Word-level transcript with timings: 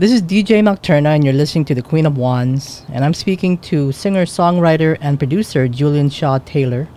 This 0.00 0.12
is 0.12 0.22
DJ 0.22 0.62
Nocturna, 0.62 1.14
and 1.14 1.22
you're 1.22 1.34
listening 1.34 1.66
to 1.66 1.74
the 1.74 1.82
Queen 1.82 2.06
of 2.06 2.16
Wands. 2.16 2.86
And 2.90 3.04
I'm 3.04 3.12
speaking 3.12 3.58
to 3.68 3.92
singer, 3.92 4.24
songwriter, 4.24 4.96
and 5.02 5.18
producer 5.18 5.68
Julian 5.68 6.08
Shah-Tayler, 6.08 6.88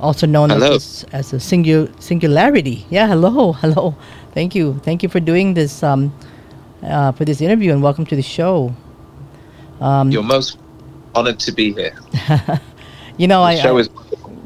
also 0.00 0.26
known 0.26 0.50
hello. 0.50 0.74
as 0.74 1.06
as 1.12 1.32
a 1.32 1.36
singu- 1.36 1.86
singularity. 2.02 2.84
Yeah, 2.90 3.06
hello, 3.06 3.52
hello. 3.62 3.94
Thank 4.34 4.56
you, 4.56 4.80
thank 4.82 5.04
you 5.04 5.08
for 5.08 5.20
doing 5.20 5.54
this 5.54 5.84
um, 5.84 6.12
uh, 6.82 7.12
for 7.12 7.24
this 7.24 7.40
interview, 7.40 7.70
and 7.70 7.84
welcome 7.84 8.04
to 8.06 8.16
the 8.16 8.22
show. 8.36 8.74
Um, 9.80 10.10
You're 10.10 10.24
most 10.24 10.58
honored 11.14 11.38
to 11.38 11.52
be 11.52 11.72
here. 11.72 11.94
you 13.16 13.28
know, 13.28 13.42
The 13.42 13.54
I, 13.54 13.62
show 13.62 13.76
I 13.76 13.82
is 13.82 13.88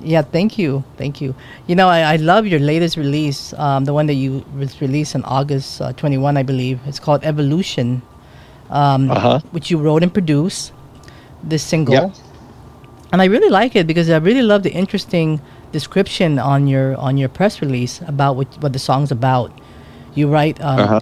yeah, 0.05 0.23
thank 0.23 0.59
you, 0.59 0.84
thank 0.96 1.21
you. 1.21 1.34
You 1.66 1.75
know, 1.77 1.89
I, 1.89 2.00
I 2.14 2.16
love 2.16 2.46
your 2.46 2.61
latest 2.61 2.96
release, 2.96 3.52
um, 3.55 3.84
the 3.84 3.93
one 3.93 4.07
that 4.07 4.14
you 4.14 4.45
was 4.57 4.80
released 4.80 5.14
in 5.14 5.23
August 5.25 5.80
uh, 5.80 5.93
21, 5.93 6.37
I 6.37 6.43
believe. 6.43 6.80
It's 6.87 6.98
called 6.98 7.25
Evolution, 7.25 8.02
um, 8.70 9.11
Uh-huh. 9.11 9.41
which 9.52 9.70
you 9.70 9.79
wrote 9.79 10.02
and 10.02 10.12
produced. 10.12 10.73
This 11.45 11.62
single, 11.65 11.95
Yep. 11.95 12.15
and 13.12 13.20
I 13.20 13.24
really 13.27 13.48
like 13.51 13.74
it 13.74 13.87
because 13.88 14.09
I 14.09 14.19
really 14.19 14.43
love 14.43 14.62
the 14.62 14.70
interesting 14.73 15.41
description 15.73 16.38
on 16.38 16.69
your 16.69 16.95
on 16.98 17.16
your 17.16 17.29
press 17.29 17.60
release 17.60 18.01
about 18.07 18.37
what 18.37 18.46
what 18.62 18.73
the 18.73 18.79
song's 18.79 19.10
about. 19.10 19.51
You 20.15 20.29
write. 20.29 20.60
Um, 20.60 20.79
Uh-huh. 20.80 21.01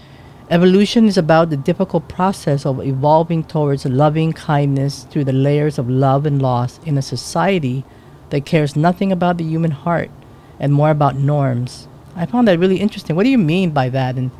Evolution 0.50 1.06
is 1.06 1.16
about 1.16 1.50
the 1.50 1.56
difficult 1.56 2.08
process 2.08 2.66
of 2.66 2.80
evolving 2.82 3.44
towards 3.44 3.84
loving 3.86 4.32
kindness 4.32 5.06
through 5.10 5.22
the 5.24 5.32
layers 5.32 5.78
of 5.78 5.88
love 5.88 6.26
and 6.26 6.42
loss 6.42 6.80
in 6.84 6.98
a 6.98 7.02
society 7.02 7.84
that 8.30 8.46
cares 8.46 8.76
nothing 8.76 9.12
about 9.12 9.38
the 9.38 9.44
human 9.44 9.70
heart 9.72 10.10
and 10.58 10.72
more 10.72 10.90
about 10.90 11.16
norms. 11.16 11.88
I 12.16 12.26
found 12.26 12.48
that 12.48 12.58
really 12.58 12.76
interesting. 12.78 13.16
What 13.16 13.24
do 13.24 13.30
you 13.30 13.38
mean 13.38 13.70
by 13.70 13.88
that? 13.90 14.16
And 14.16 14.30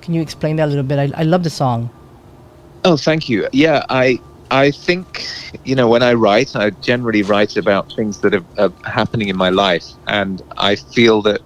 can 0.00 0.14
you 0.14 0.20
explain 0.20 0.56
that 0.56 0.66
a 0.66 0.70
little 0.70 0.84
bit? 0.84 0.98
I, 0.98 1.20
I 1.20 1.22
love 1.22 1.44
the 1.44 1.50
song. 1.50 1.90
Oh, 2.84 2.96
thank 2.96 3.28
you. 3.28 3.48
Yeah, 3.52 3.84
I 3.88 4.18
I 4.50 4.70
think 4.70 5.26
you 5.64 5.74
know 5.74 5.88
when 5.88 6.02
I 6.02 6.14
write, 6.14 6.54
I 6.56 6.70
generally 6.70 7.22
write 7.22 7.56
about 7.56 7.92
things 7.92 8.18
that 8.20 8.34
are, 8.34 8.44
are 8.58 8.72
happening 8.84 9.28
in 9.28 9.36
my 9.36 9.50
life, 9.50 9.86
and 10.08 10.42
I 10.58 10.76
feel 10.76 11.22
that 11.22 11.40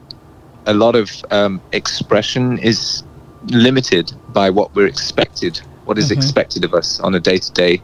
a 0.67 0.75
lot 0.75 0.97
of 0.97 1.11
um, 1.31 1.61
expression 1.73 2.59
is 2.59 3.03
limited 3.49 4.13
by 4.29 4.51
what 4.51 4.75
we're 4.75 4.87
expected, 4.87 5.61
what 5.85 5.99
is 5.99 6.09
Mhm. 6.09 6.17
expected 6.17 6.65
of 6.65 6.75
us 6.75 6.99
on 7.01 7.15
a 7.15 7.21
day 7.21 7.39
to 7.39 7.53
day. 7.53 7.83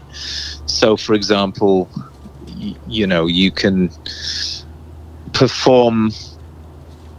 So, 0.67 0.97
for 0.97 1.15
example, 1.15 1.89
you 2.87 3.07
know, 3.07 3.27
you 3.27 3.51
can 3.51 3.91
perform 5.33 6.11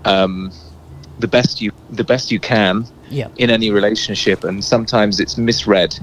um, 0.06 0.52
the 1.20 1.28
best 1.28 1.62
you 1.62 1.72
the 1.90 2.04
best 2.04 2.32
you 2.32 2.40
can 2.40 2.86
Yeah. 3.10 3.28
in 3.38 3.50
any 3.50 3.70
relationship, 3.70 4.44
and 4.44 4.64
sometimes 4.64 5.20
it's 5.20 5.38
misread 5.38 5.96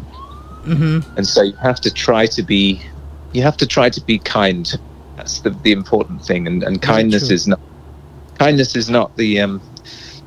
Mm-hmm. 0.67 1.17
and 1.17 1.27
so 1.27 1.41
you 1.43 1.55
have 1.63 1.81
to 1.81 1.91
try 1.91 2.27
to 2.27 2.43
be 2.43 2.83
you 3.33 3.43
have 3.43 3.57
to 3.57 3.67
try 3.67 3.89
to 3.89 4.01
be 4.05 4.19
kind 4.19 4.71
that's 5.17 5.41
the, 5.41 5.51
the 5.51 5.73
important 5.73 6.23
thing 6.23 6.47
and, 6.47 6.63
and 6.63 6.83
kindness 6.83 7.31
is 7.31 7.47
not 7.47 7.59
kindness 8.39 8.77
is 8.77 8.91
not 8.91 9.17
the 9.17 9.41
um 9.41 9.63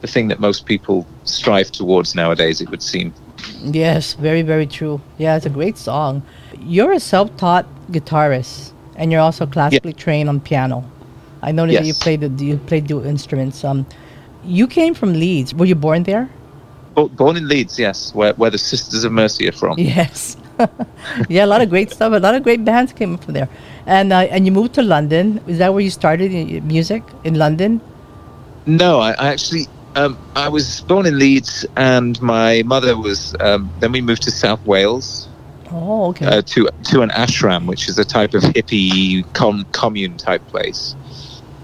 the 0.02 0.08
thing 0.08 0.28
that 0.30 0.40
most 0.40 0.66
people 0.66 1.06
strive 1.24 1.72
towards 1.72 2.16
nowadays 2.16 2.62
it 2.62 2.70
would 2.72 2.82
seem 2.82 3.14
Yes, 3.62 4.14
very, 4.16 4.42
very 4.42 4.68
true. 4.68 5.00
Yeah, 5.18 5.38
it's 5.38 5.46
a 5.46 5.50
great 5.50 5.78
song. 5.78 6.22
You're 6.60 6.92
a 6.92 7.00
self 7.00 7.36
taught 7.38 7.66
guitarist 7.92 8.73
and 8.96 9.12
you're 9.12 9.22
also 9.22 9.46
classically 9.46 9.94
trained 9.94 10.30
on 10.30 10.40
piano. 10.40 10.84
I 11.42 11.52
noticed 11.52 11.80
that 11.80 11.86
you 11.86 11.94
Yes. 11.94 12.04
played 12.04 12.22
the 12.22 12.46
you 12.46 12.58
played 12.58 12.88
dual 12.88 13.06
instruments. 13.06 13.64
Um 13.64 13.86
you 14.44 14.68
came 14.68 14.94
from 14.94 15.14
Leeds. 15.14 15.54
Were 15.54 15.66
you 15.66 15.76
born 15.76 16.04
there? 16.04 16.30
Bo- 16.96 17.10
born 17.10 17.38
in 17.38 17.48
leeds 17.48 17.80
yes 17.80 18.14
where, 18.14 18.34
where 18.34 18.52
the 18.52 18.58
sisters 18.60 19.04
of 19.04 19.12
mercy 19.12 19.48
are 19.50 19.52
from 19.52 19.80
Yes. 19.80 20.38
yeah, 21.30 21.46
a 21.46 21.48
lot 21.48 21.62
of 21.62 21.70
great 21.70 21.90
stuff. 21.92 22.14
A 22.14 22.18
lot 22.20 22.36
of 22.36 22.44
great 22.44 22.64
bands 22.64 22.94
came 22.94 23.18
from 23.18 23.34
there. 23.34 23.50
And 23.88 24.14
uh, 24.14 24.20
and 24.34 24.46
you 24.46 24.52
moved 24.52 24.74
to 24.76 24.84
London. 24.84 25.42
Is 25.48 25.58
that 25.58 25.74
where 25.74 25.82
you 25.82 25.90
started 25.90 26.32
music 26.64 27.04
in 27.24 27.36
London? 27.36 27.82
no 28.66 29.00
I, 29.00 29.12
I 29.14 29.28
actually 29.30 29.68
um, 29.96 30.18
I 30.36 30.50
was 30.50 30.82
born 30.82 31.06
in 31.06 31.20
Leeds, 31.20 31.66
and 31.76 32.20
my 32.22 32.64
mother 32.66 32.98
was. 32.98 33.36
Um, 33.40 33.72
then 33.80 33.92
we 33.92 34.02
moved 34.02 34.24
to 34.24 34.32
South 34.32 34.64
Wales, 34.66 35.28
Oh, 35.74 36.10
okay. 36.12 36.26
uh, 36.28 36.42
to 36.48 36.70
to 36.86 37.02
an 37.02 37.10
ashram, 37.12 37.68
which 37.68 37.90
is 37.90 37.98
a 38.00 38.06
type 38.06 38.34
of 38.36 38.44
hippie 38.44 39.24
com- 39.34 39.68
commune 39.74 40.18
type 40.18 40.46
place. 40.48 40.96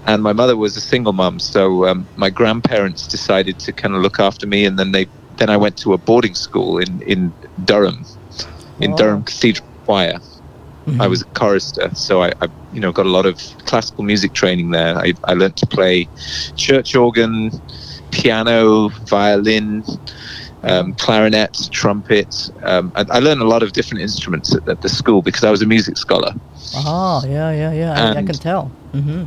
And 0.06 0.22
my 0.22 0.32
mother 0.32 0.56
was 0.56 0.76
a 0.76 0.80
single 0.80 1.12
mum, 1.12 1.38
so 1.40 1.86
um, 1.86 2.08
my 2.16 2.30
grandparents 2.30 3.06
decided 3.06 3.58
to 3.60 3.72
kind 3.72 3.94
of 3.94 4.02
look 4.02 4.18
after 4.20 4.46
me, 4.46 4.64
and 4.64 4.78
then 4.78 4.92
they 4.92 5.08
then 5.38 5.50
I 5.50 5.56
went 5.56 5.76
to 5.78 5.92
a 5.94 5.98
boarding 5.98 6.34
school 6.34 6.78
in 6.78 7.00
in 7.02 7.34
Durham, 7.64 8.04
in 8.78 8.92
Oh. 8.92 8.96
Durham 8.96 9.24
Cathedral 9.24 9.66
Choir. 9.86 10.18
I 10.98 11.06
Mhm. 11.06 11.10
was 11.10 11.22
a 11.22 11.26
chorister, 11.38 11.90
so 11.94 12.22
I, 12.22 12.32
I 12.40 12.48
you 12.72 12.80
know 12.80 12.92
got 12.92 13.06
a 13.06 13.10
lot 13.10 13.26
of 13.26 13.38
classical 13.66 14.04
music 14.04 14.32
training 14.32 14.70
there. 14.70 14.96
I, 14.98 15.12
I 15.28 15.34
learned 15.34 15.56
to 15.58 15.66
play 15.66 16.08
church 16.56 16.94
organ, 16.94 17.50
piano, 18.10 18.90
violin, 19.08 19.84
um, 20.62 20.94
clarinet, 20.94 21.56
trumpet. 21.72 22.48
Um, 22.62 22.92
I, 22.94 23.04
I 23.10 23.18
learned 23.18 23.40
a 23.40 23.46
lot 23.48 23.62
of 23.62 23.72
different 23.72 24.02
instruments 24.02 24.54
at, 24.54 24.66
at 24.68 24.80
the 24.80 24.88
school 24.88 25.22
because 25.22 25.44
I 25.44 25.50
was 25.50 25.62
a 25.62 25.66
music 25.66 25.96
scholar. 25.96 26.32
Oh, 26.74 27.22
yeah, 27.26 27.50
yeah, 27.52 27.72
yeah. 27.72 27.92
I, 27.92 28.18
I 28.18 28.22
can 28.22 28.38
tell. 28.38 28.72
hmm 28.92 29.24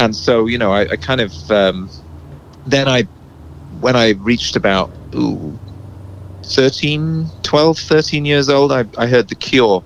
and 0.00 0.16
so 0.16 0.46
you 0.46 0.58
know 0.58 0.72
I, 0.72 0.82
I 0.92 0.96
kind 0.96 1.20
of 1.20 1.34
um, 1.50 1.90
then 2.66 2.88
I 2.88 3.08
when 3.80 3.96
I 3.96 4.10
reached 4.20 4.56
about 4.56 4.92
ooh, 5.14 5.58
13 6.44 7.30
12 7.42 7.78
13 7.78 8.24
years 8.24 8.48
old 8.48 8.72
I, 8.72 8.84
I 8.98 9.06
heard 9.06 9.28
the 9.28 9.36
cure 9.36 9.84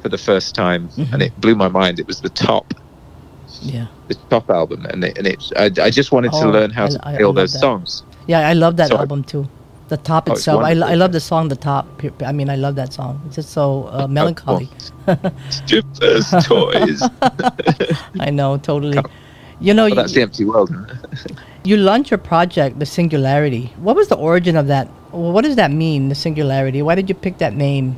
for 0.00 0.08
the 0.08 0.18
first 0.18 0.54
time 0.54 0.88
Mhm. 0.90 1.12
and 1.12 1.22
it 1.22 1.34
blew 1.40 1.54
my 1.54 1.68
mind 1.68 1.98
it 1.98 2.06
was 2.06 2.20
the 2.20 2.30
top 2.30 2.72
Yeah. 3.60 3.86
the 4.08 4.16
top 4.30 4.50
album 4.50 4.84
and 4.86 5.04
it, 5.04 5.16
and 5.18 5.26
it 5.26 5.42
I, 5.56 5.70
I 5.82 5.90
just 5.90 6.12
wanted 6.12 6.32
to 6.32 6.44
Oh, 6.44 6.50
learn 6.50 6.70
how 6.70 6.86
to 6.88 6.98
play 7.00 7.24
all 7.24 7.32
those 7.32 7.52
that. 7.52 7.60
songs 7.60 8.02
Yeah, 8.26 8.48
I 8.48 8.52
love 8.54 8.76
that 8.78 8.88
So 8.88 8.96
I- 8.96 9.00
album 9.00 9.24
too. 9.24 9.48
The 9.88 9.96
top 9.96 10.28
Oh, 10.28 10.32
it's 10.32 10.40
itself. 10.40 10.64
I, 10.64 10.70
I 10.70 10.94
love 10.96 11.12
the 11.12 11.20
song, 11.20 11.46
The 11.46 11.54
Top. 11.54 11.86
I 12.24 12.32
mean, 12.32 12.50
I 12.50 12.56
love 12.56 12.74
that 12.74 12.92
song. 12.92 13.22
It's 13.26 13.36
just 13.36 13.50
so 13.50 13.88
uh, 13.92 14.08
melancholy. 14.08 14.68
strippers 15.48 16.28
toys 16.42 17.02
I 18.18 18.30
know, 18.30 18.56
totally. 18.58 18.98
You 19.60 19.74
know, 19.74 19.84
oh, 19.84 19.86
you, 19.86 19.94
the 20.08 20.22
empty 20.22 20.44
world 20.44 20.74
you 21.64 21.76
launched 21.76 22.10
your 22.10 22.18
project, 22.18 22.80
The 22.80 22.86
Singularity. 22.86 23.72
What 23.76 23.94
was 23.94 24.08
the 24.08 24.16
origin 24.16 24.56
of 24.56 24.66
that? 24.66 24.88
What 25.12 25.42
does 25.44 25.54
that 25.54 25.70
mean, 25.70 26.08
The 26.08 26.16
Singularity? 26.16 26.82
Why 26.82 26.96
did 26.96 27.08
you 27.08 27.14
pick 27.14 27.38
that 27.38 27.54
name? 27.54 27.96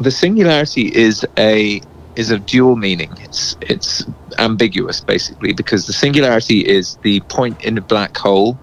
the 0.00 0.10
singularity 0.10 0.86
is 0.96 1.26
a 1.38 1.80
is 2.16 2.30
a 2.30 2.38
dual 2.38 2.74
meaning. 2.76 3.10
It's 3.20 3.56
it's 3.60 4.04
ambiguous 4.38 5.00
basically 5.00 5.52
because 5.52 5.86
the 5.86 5.92
singularity 5.92 6.60
is 6.66 6.96
the 7.02 7.20
point 7.28 7.62
in 7.62 7.78
a 7.78 7.80
black 7.82 8.16
hole 8.16 8.58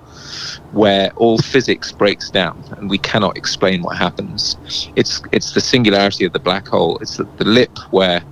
where 0.71 1.11
all 1.15 1.37
physics 1.39 1.91
breaks 1.91 2.29
down 2.29 2.63
and 2.77 2.89
we 2.89 2.97
cannot 2.97 3.37
explain 3.37 3.81
what 3.81 3.97
happens. 3.97 4.57
It's 4.95 5.21
it's 5.31 5.53
the 5.53 5.61
singularity 5.61 6.25
of 6.25 6.33
the 6.33 6.39
black 6.39 6.67
hole. 6.67 6.97
It's 6.99 7.17
the, 7.17 7.27
the 7.37 7.45
lip 7.45 7.77
where 7.91 8.23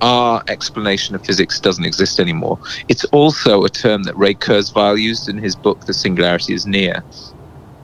our 0.00 0.42
explanation 0.48 1.14
of 1.14 1.24
physics 1.24 1.60
doesn't 1.60 1.84
exist 1.84 2.20
anymore. 2.20 2.58
It's 2.88 3.04
also 3.06 3.64
a 3.64 3.68
term 3.68 4.04
that 4.04 4.16
Ray 4.16 4.34
Kurzweil 4.34 5.00
used 5.00 5.28
in 5.28 5.36
his 5.36 5.54
book 5.54 5.84
The 5.84 5.92
Singularity 5.92 6.54
is 6.54 6.66
Near 6.66 7.04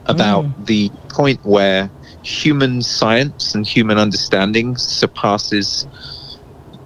about 0.06 0.44
mm. 0.44 0.66
the 0.66 0.90
point 1.08 1.44
where 1.44 1.90
human 2.22 2.82
science 2.82 3.54
and 3.54 3.66
human 3.66 3.98
understanding 3.98 4.76
surpasses 4.76 5.86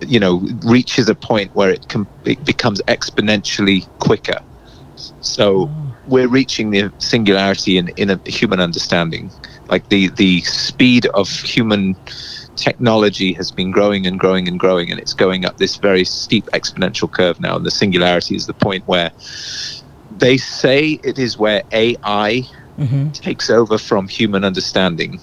you 0.00 0.18
know 0.18 0.42
reaches 0.64 1.08
a 1.08 1.14
point 1.14 1.54
where 1.54 1.70
it, 1.70 1.88
com- 1.88 2.08
it 2.24 2.42
becomes 2.44 2.80
exponentially 2.88 3.86
quicker 3.98 4.38
so 5.20 5.66
mm. 5.66 5.89
We're 6.10 6.28
reaching 6.28 6.70
the 6.70 6.92
singularity 6.98 7.78
in, 7.78 7.88
in 7.96 8.10
a 8.10 8.20
human 8.26 8.60
understanding 8.60 9.30
like 9.68 9.88
the 9.88 10.08
the 10.16 10.40
speed 10.42 11.06
of 11.14 11.28
human 11.30 11.94
technology 12.56 13.32
has 13.32 13.50
been 13.50 13.70
growing 13.70 14.06
and 14.06 14.18
growing 14.18 14.48
and 14.48 14.58
growing 14.58 14.90
and 14.90 15.00
it's 15.00 15.14
going 15.14 15.44
up 15.44 15.56
this 15.56 15.76
very 15.76 16.04
steep 16.04 16.44
exponential 16.52 17.10
curve 17.10 17.40
now 17.40 17.56
and 17.56 17.64
the 17.64 17.70
singularity 17.70 18.34
is 18.34 18.46
the 18.46 18.54
point 18.54 18.86
where 18.86 19.10
they 20.10 20.36
say 20.36 20.98
it 21.04 21.18
is 21.18 21.38
where 21.38 21.62
ai 21.72 22.42
hmm 22.76 23.08
takes 23.12 23.50
over 23.50 23.78
from 23.78 24.08
human 24.08 24.44
understanding 24.44 25.20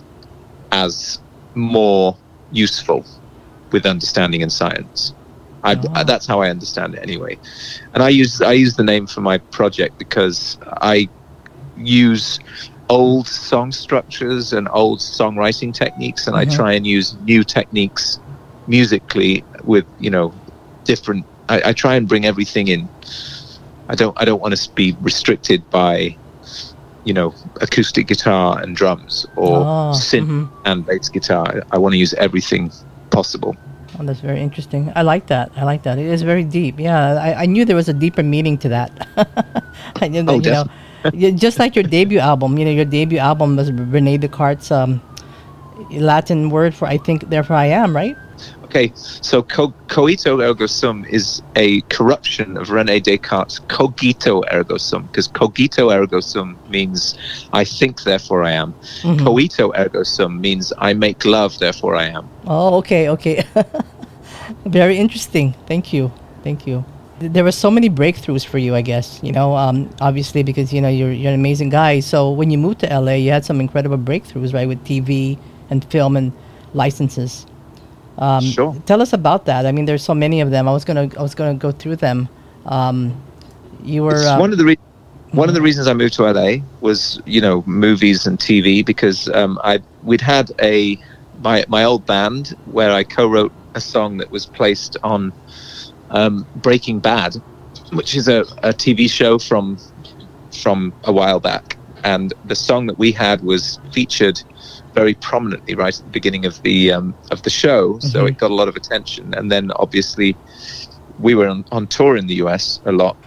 as 0.72 1.19
more 1.56 2.18
useful 2.51 3.06
with 3.72 3.86
understanding 3.86 4.42
and 4.42 4.51
science. 4.51 5.13
I, 5.63 5.75
Oh. 5.95 6.04
That's 6.04 6.25
how 6.27 6.42
I 6.42 6.50
understand 6.50 6.95
it, 6.95 7.01
anyway. 7.01 7.38
And 7.94 8.04
I 8.04 8.09
use 8.09 8.42
I 8.42 8.54
use 8.54 8.75
the 8.75 8.83
name 8.83 9.07
for 9.07 9.21
my 9.21 9.38
project 9.51 9.98
because 9.98 10.57
I 10.81 11.09
use 11.75 12.39
old 12.89 13.27
song 13.27 13.71
structures 13.71 14.54
and 14.54 14.68
old 14.71 15.00
songwriting 15.00 15.74
techniques, 15.74 16.27
and 16.27 16.36
Mhm. 16.36 16.39
I 16.39 16.45
try 16.45 16.74
and 16.74 16.86
use 16.88 17.15
new 17.25 17.44
techniques 17.44 18.19
musically 18.68 19.44
with 19.63 19.86
you 20.00 20.09
know 20.09 20.33
different. 20.86 21.25
I, 21.50 21.69
I 21.69 21.74
try 21.74 21.95
and 21.95 22.07
bring 22.07 22.25
everything 22.25 22.68
in. 22.68 22.89
I 23.89 23.95
don't 23.95 24.15
I 24.19 24.25
don't 24.25 24.42
want 24.42 24.56
to 24.56 24.69
be 24.75 24.95
restricted 25.01 25.69
by 25.69 26.18
you 27.04 27.13
know, 27.13 27.33
acoustic 27.62 28.06
guitar 28.07 28.59
and 28.62 28.75
drums 28.75 29.25
or 29.38 29.59
Oh, 29.62 29.92
synth 29.95 30.27
mhm. 30.27 30.50
and 30.65 30.86
bass 30.86 31.07
guitar. 31.07 31.63
I 31.71 31.77
want 31.77 31.94
to 31.94 31.98
use 31.98 32.13
everything 32.15 32.69
possible. 33.12 33.56
Oh, 34.00 34.04
that's 34.06 34.20
very 34.20 34.42
interesting. 34.42 34.92
I 34.96 35.02
like 35.02 35.28
that. 35.28 35.52
I 35.56 35.64
like 35.64 35.84
that. 35.84 35.98
It 35.98 36.06
is 36.06 36.22
very 36.22 36.44
deep. 36.44 36.80
Yeah, 36.80 37.16
I, 37.16 37.44
I 37.44 37.46
knew 37.48 37.66
there 37.66 37.76
was 37.76 37.90
a 37.90 37.94
deeper 37.94 38.22
meaning 38.22 38.58
to 38.60 38.70
that. 38.70 38.92
I 40.02 40.08
knew 40.08 40.22
that, 40.24 40.30
Oh, 40.30 40.40
you 41.14 41.32
know, 41.32 41.38
just 41.38 41.58
like 41.58 41.76
your 41.76 41.84
debut 41.84 42.20
album. 42.20 42.58
You 42.58 42.66
know, 42.66 42.72
your 42.72 42.86
debut 42.86 43.18
album 43.18 43.56
was 43.56 43.72
Rene 43.72 44.18
Descartes' 44.18 44.72
um, 44.72 45.02
Latin 45.92 46.50
word 46.50 46.76
for 46.76 46.88
"I 46.88 46.98
think, 46.98 47.30
therefore 47.30 47.56
I 47.56 47.68
am." 47.68 47.96
Right? 47.96 48.16
Okay, 48.78 48.94
so 48.96 49.42
co- 49.42 49.74
coito 49.88 50.40
ergo 50.40 50.68
sum 50.68 51.04
is 51.10 51.42
a 51.56 51.82
corruption 51.90 52.58
of 52.58 52.70
Rene 52.70 53.00
Descartes' 53.00 53.60
cogito 53.62 54.44
ergo 54.54 54.78
sum, 54.78 55.08
because 55.08 55.28
cogito 55.28 55.92
ergo 55.92 56.20
sum 56.20 56.56
means 56.70 57.18
I 57.54 57.64
think, 57.64 58.04
therefore 58.04 58.44
I 58.44 58.52
am. 58.52 58.76
Mhm. 59.02 59.18
Coito 59.22 59.76
ergo 59.76 60.04
sum 60.04 60.40
means 60.40 60.72
I 60.78 60.94
make 60.94 61.26
love, 61.26 61.58
therefore 61.58 61.96
I 61.96 62.06
am. 62.10 62.30
Oh, 62.46 62.76
okay, 62.78 63.10
okay. 63.10 63.44
Very 64.66 65.00
interesting. 65.00 65.56
Thank 65.66 65.92
you. 65.92 66.12
Thank 66.44 66.68
you. 66.68 66.86
There 67.18 67.44
were 67.44 67.58
so 67.66 67.72
many 67.72 67.90
breakthroughs 67.90 68.46
for 68.46 68.60
you, 68.60 68.76
I 68.76 68.84
guess. 68.84 69.20
You 69.24 69.32
know, 69.32 69.58
um, 69.58 69.90
obviously 70.02 70.44
because 70.44 70.72
you 70.72 70.82
know 70.82 70.90
you're 70.90 71.12
you're 71.12 71.34
an 71.34 71.40
amazing 71.40 71.70
guy. 71.70 72.00
So 72.00 72.30
when 72.30 72.52
you 72.52 72.60
moved 72.60 72.82
to 72.82 72.88
LA, 72.94 73.14
you 73.14 73.32
had 73.32 73.44
some 73.44 73.60
incredible 73.60 73.98
breakthroughs, 73.98 74.54
right, 74.54 74.68
with 74.68 74.86
TV 74.86 75.40
and 75.72 75.84
film 75.86 76.16
and 76.16 76.32
licenses. 76.76 77.48
Um, 78.18 78.42
Sure. 78.42 78.75
Tell 78.86 79.02
us 79.02 79.14
about 79.14 79.46
that. 79.46 79.66
I 79.66 79.72
mean, 79.72 79.86
there's 79.86 80.04
so 80.04 80.16
many 80.16 80.42
of 80.42 80.50
them. 80.52 80.68
I 80.68 80.72
was 80.72 80.84
gonna 80.86 81.10
I 81.18 81.22
was 81.22 81.36
gonna 81.36 81.54
go 81.54 81.72
through 81.72 81.98
them. 81.98 82.30
Um, 82.66 83.22
you 83.84 84.04
were 84.04 84.16
It's 84.16 84.25
uh, 84.25 84.38
one 84.38 84.52
of 84.52 84.58
the 84.58 84.66
re- 84.66 84.80
one 85.31 85.50
of 85.50 85.56
the 85.56 85.62
reasons 85.62 85.88
I 85.88 85.94
moved 85.94 86.14
to 86.16 86.24
LA 86.24 86.58
was 86.81 87.22
you 87.25 87.42
know 87.42 87.64
movies 87.66 88.25
and 88.25 88.40
TV 88.40 88.86
because 88.86 89.30
um, 89.30 89.60
I 89.64 89.80
we'd 90.04 90.22
had 90.22 90.52
a 90.62 90.98
my 91.44 91.64
my 91.68 91.84
old 91.84 92.06
band 92.06 92.56
where 92.66 92.92
I 92.92 93.04
co-wrote 93.04 93.52
a 93.75 93.81
song 93.81 94.18
that 94.18 94.31
was 94.31 94.46
placed 94.46 94.98
on 95.04 95.31
um, 96.10 96.48
Breaking 96.56 97.00
Bad, 97.00 97.36
which 97.94 98.16
is 98.16 98.28
a, 98.28 98.42
a 98.64 98.74
TV 98.74 99.10
show 99.10 99.38
from 99.38 99.78
from 100.62 100.94
a 101.04 101.12
while 101.12 101.40
back, 101.40 101.77
and 102.04 102.34
the 102.46 102.56
song 102.56 102.88
that 102.88 102.98
we 102.98 103.12
had 103.12 103.42
was 103.42 103.80
featured 103.92 104.42
very 104.94 105.14
prominently 105.16 105.76
right 105.76 105.98
at 105.98 106.06
the 106.06 106.12
beginning 106.12 106.46
of 106.46 106.62
the 106.64 106.92
um, 106.92 107.16
of 107.32 107.42
the 107.44 107.50
show, 107.50 108.00
so 108.00 108.24
Mhm. 108.24 108.30
it 108.30 108.38
got 108.38 108.52
a 108.52 108.56
lot 108.56 108.68
of 108.68 108.76
attention, 108.76 109.34
and 109.34 109.52
then 109.52 109.72
obviously 109.78 110.38
we 111.20 111.36
were 111.36 111.48
on, 111.48 111.66
on 111.72 111.88
tour 111.88 112.16
in 112.18 112.28
the 112.28 112.36
US 112.36 112.80
a 112.86 112.92
lot 112.92 113.18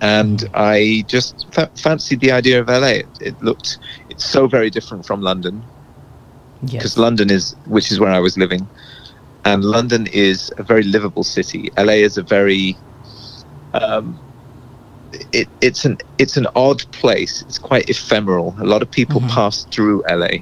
and 0.00 0.48
I 0.54 1.04
just 1.08 1.46
fa- 1.52 1.70
fancied 1.76 2.20
the 2.20 2.32
idea 2.32 2.60
of 2.60 2.68
LA. 2.68 3.00
It, 3.04 3.08
it 3.20 3.42
looked, 3.42 3.78
it's 4.08 4.24
so 4.24 4.46
very 4.46 4.70
different 4.70 5.04
from 5.06 5.20
London 5.20 5.62
yes. 6.62 6.72
because 6.72 6.96
London 6.98 7.30
is, 7.30 7.54
which 7.66 7.90
is 7.90 8.00
where 8.00 8.10
I 8.10 8.18
was 8.18 8.38
living, 8.38 8.68
and 9.44 9.64
London 9.64 10.06
is 10.12 10.50
a 10.58 10.62
very 10.62 10.82
livable 10.84 11.24
city. 11.24 11.70
LA 11.76 11.94
is 11.94 12.16
a 12.16 12.22
very, 12.22 12.76
um, 13.74 14.18
it, 15.32 15.48
it's 15.60 15.84
an 15.84 15.98
it's 16.18 16.36
an 16.36 16.46
odd 16.54 16.84
place. 16.92 17.42
It's 17.42 17.58
quite 17.58 17.88
ephemeral. 17.88 18.54
A 18.60 18.64
lot 18.64 18.82
of 18.82 18.90
people 18.90 19.20
Mhm. 19.20 19.28
pass 19.30 19.64
through 19.72 20.02
LA, 20.08 20.38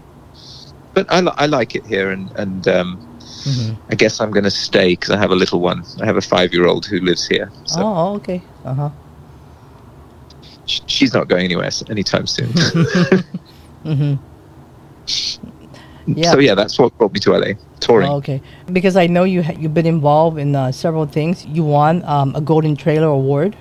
but 0.94 1.06
I, 1.10 1.20
I 1.36 1.46
like 1.46 1.74
it 1.74 1.86
here, 1.86 2.10
and 2.10 2.30
and 2.36 2.66
um, 2.68 2.98
Mhm. 3.44 3.76
I 3.90 3.94
guess 3.94 4.20
I'm 4.20 4.30
going 4.30 4.44
to 4.44 4.50
stay 4.50 4.88
because 4.92 5.10
I 5.10 5.16
have 5.16 5.30
a 5.30 5.36
little 5.36 5.60
one. 5.60 5.84
I 6.02 6.06
have 6.06 6.16
a 6.16 6.20
five 6.22 6.52
year 6.52 6.66
old 6.66 6.84
who 6.86 6.98
lives 7.00 7.26
here, 7.26 7.50
so 7.64 7.80
Oh, 7.80 8.14
okay. 8.16 8.42
Uh 8.64 8.74
huh. 8.74 8.90
she's 10.66 11.14
not 11.14 11.28
going 11.28 11.44
anywhere 11.44 11.70
anytime 11.88 12.26
soon. 12.26 12.48
Mm-hmm. 13.84 14.16
Yeah. 16.06 16.32
So 16.32 16.38
yeah, 16.40 16.54
that's 16.54 16.78
what 16.78 16.96
brought 16.98 17.12
me 17.12 17.20
to 17.20 17.32
LA 17.36 17.52
touring. 17.80 18.08
Oh, 18.10 18.16
okay, 18.16 18.40
because 18.72 18.96
I 18.96 19.06
know 19.06 19.24
you 19.24 19.42
ha- 19.42 19.54
you've 19.58 19.72
been 19.74 19.86
involved 19.86 20.38
in 20.38 20.54
uh, 20.56 20.72
several 20.72 21.06
things. 21.06 21.44
You 21.46 21.64
won 21.64 22.02
um, 22.04 22.34
a 22.34 22.40
Golden 22.40 22.76
Trailer 22.76 23.06
Award, 23.08 23.56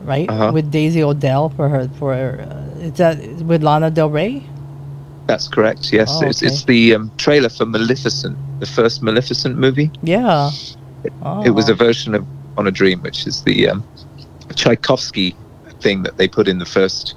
right, 0.00 0.28
Uh-huh. 0.28 0.50
with 0.52 0.70
Daisy 0.70 1.02
Odell 1.02 1.48
for 1.50 1.68
her 1.68 1.88
for 1.98 2.14
her, 2.14 2.40
uh, 2.40 2.80
is 2.80 2.92
that 2.94 3.18
with 3.44 3.62
Lana 3.62 3.90
Del 3.90 4.10
Rey? 4.10 4.42
That's 5.26 5.48
correct. 5.48 5.92
Yes, 5.92 6.10
Oh, 6.12 6.26
it's, 6.28 6.42
okay. 6.42 6.46
it's 6.52 6.64
the 6.64 6.94
um, 6.94 7.12
trailer 7.16 7.48
for 7.48 7.64
Maleficent, 7.66 8.36
the 8.60 8.66
first 8.66 9.02
Maleficent 9.02 9.56
movie. 9.56 9.90
Yeah. 10.02 10.50
Oh. 11.22 11.42
It 11.44 11.50
was 11.50 11.68
a 11.68 11.74
version 11.74 12.14
of 12.14 12.26
On 12.56 12.66
a 12.66 12.70
Dream, 12.70 13.00
which 13.02 13.26
is 13.26 13.42
the 13.44 13.68
um, 13.68 13.84
Tchaikovsky 14.54 15.36
thing 15.80 16.02
that 16.02 16.16
they 16.18 16.28
put 16.28 16.48
in 16.48 16.58
the 16.58 16.64
first. 16.66 17.14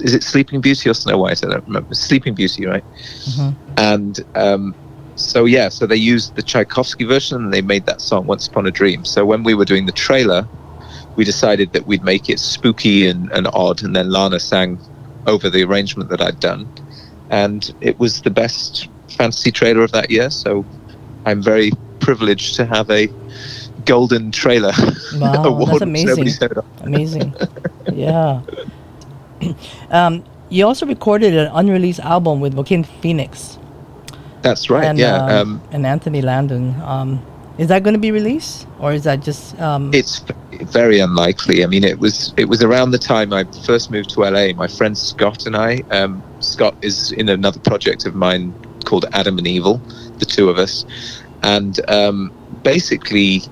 Is 0.00 0.14
it 0.14 0.22
Sleeping 0.22 0.60
Beauty 0.60 0.88
or 0.88 0.94
Snow 0.94 1.18
White? 1.18 1.44
I 1.44 1.48
don't 1.50 1.66
remember. 1.66 1.94
Sleeping 1.94 2.34
Beauty, 2.34 2.66
right? 2.66 2.84
Mhm. 3.26 3.56
And 3.76 4.20
um, 4.36 4.74
so 5.16 5.44
yeah, 5.44 5.68
so 5.68 5.86
they 5.86 5.96
used 5.96 6.36
the 6.36 6.42
Tchaikovsky 6.42 7.04
version 7.04 7.42
and 7.44 7.52
they 7.52 7.60
made 7.62 7.84
that 7.86 8.00
song 8.00 8.26
Once 8.26 8.46
Upon 8.46 8.66
a 8.66 8.70
Dream. 8.70 9.04
So 9.04 9.24
when 9.26 9.42
we 9.42 9.54
were 9.54 9.64
doing 9.66 9.86
the 9.86 9.92
trailer, 9.92 10.48
we 11.16 11.24
decided 11.24 11.72
that 11.72 11.86
we'd 11.86 12.04
make 12.04 12.28
it 12.28 12.38
spooky 12.38 13.06
and, 13.06 13.30
and 13.32 13.46
odd, 13.52 13.82
and 13.82 13.94
then 13.94 14.10
Lana 14.10 14.40
sang 14.40 14.78
over 15.26 15.50
the 15.50 15.62
arrangement 15.62 16.08
that 16.10 16.20
I'd 16.20 16.40
done, 16.40 16.68
and 17.30 17.72
it 17.80 17.98
was 17.98 18.22
the 18.22 18.30
best 18.30 18.88
fantasy 19.16 19.50
trailer 19.50 19.82
of 19.82 19.92
that 19.92 20.10
year. 20.10 20.30
So 20.30 20.64
I'm 21.26 21.42
very 21.42 21.72
privileged 22.00 22.54
to 22.56 22.64
have 22.66 22.90
a 22.90 23.08
golden 23.84 24.30
trailer 24.30 24.72
Wow, 25.16 25.44
award. 25.44 25.68
that's 25.70 25.82
amazing. 25.82 26.28
Amazing. 26.82 27.34
yeah. 27.92 28.40
um, 29.90 30.24
you 30.48 30.66
also 30.66 30.86
recorded 30.86 31.34
an 31.34 31.50
unreleased 31.52 32.00
album 32.00 32.40
with 32.40 32.54
Joaquin 32.54 32.84
Phoenix 32.84 33.58
That's 34.42 34.68
right. 34.70 34.84
and 34.84 34.98
yeah. 34.98 35.14
uh, 35.24 35.42
Um, 35.42 35.62
and 35.70 35.86
Anthony 35.86 36.22
Langdon. 36.22 36.74
Is 37.58 37.68
that 37.68 37.82
going 37.82 37.94
to 37.94 38.00
be 38.00 38.10
released, 38.10 38.66
or 38.78 38.92
is 38.92 39.04
that 39.04 39.20
just? 39.20 39.58
Um, 39.60 39.90
It's 39.92 40.22
very 40.50 40.98
unlikely. 41.00 41.62
I 41.62 41.66
mean, 41.66 41.84
it 41.84 41.98
was 41.98 42.32
it 42.36 42.46
was 42.48 42.62
around 42.62 42.92
the 42.92 42.98
time 42.98 43.32
I 43.32 43.44
first 43.66 43.90
moved 43.90 44.10
to 44.10 44.20
LA. 44.22 44.52
My 44.54 44.66
friend 44.68 44.96
Scott 44.96 45.46
and 45.46 45.56
I. 45.56 45.82
Um, 45.90 46.22
Scott 46.40 46.74
is 46.82 47.12
in 47.12 47.28
another 47.28 47.60
project 47.60 48.06
of 48.06 48.14
mine 48.14 48.54
called 48.84 49.04
Adam 49.12 49.36
and 49.38 49.46
Evil. 49.46 49.80
The 50.18 50.24
two 50.26 50.48
of 50.48 50.58
us, 50.58 50.84
and 51.42 51.78
um, 51.90 52.32
basically, 52.62 53.42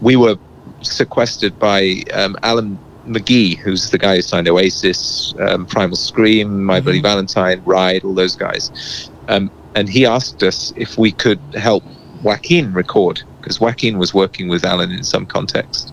we 0.00 0.16
were 0.16 0.36
sequestered 0.82 1.58
by 1.58 2.02
um, 2.12 2.36
Alan 2.42 2.78
McGee, 3.06 3.56
who's 3.58 3.90
the 3.90 3.98
guy 3.98 4.16
who 4.16 4.22
signed 4.22 4.48
Oasis, 4.48 5.34
um, 5.40 5.66
Primal 5.66 5.96
Scream, 5.96 6.64
My 6.64 6.80
Bloody 6.80 7.00
Mhm. 7.00 7.02
Valentine, 7.02 7.62
Ride, 7.64 8.04
all 8.04 8.14
those 8.14 8.34
guys. 8.36 9.10
Um, 9.28 9.50
and 9.74 9.88
he 9.88 10.06
asked 10.06 10.42
us 10.42 10.72
if 10.76 10.96
we 10.98 11.12
could 11.12 11.40
help 11.54 11.84
Joaquin 12.22 12.72
record 12.72 13.22
because 13.44 13.60
Joaquin 13.60 13.98
was 13.98 14.14
working 14.14 14.48
with 14.48 14.64
Alan 14.64 14.90
in 14.90 15.04
some 15.04 15.26
context, 15.26 15.92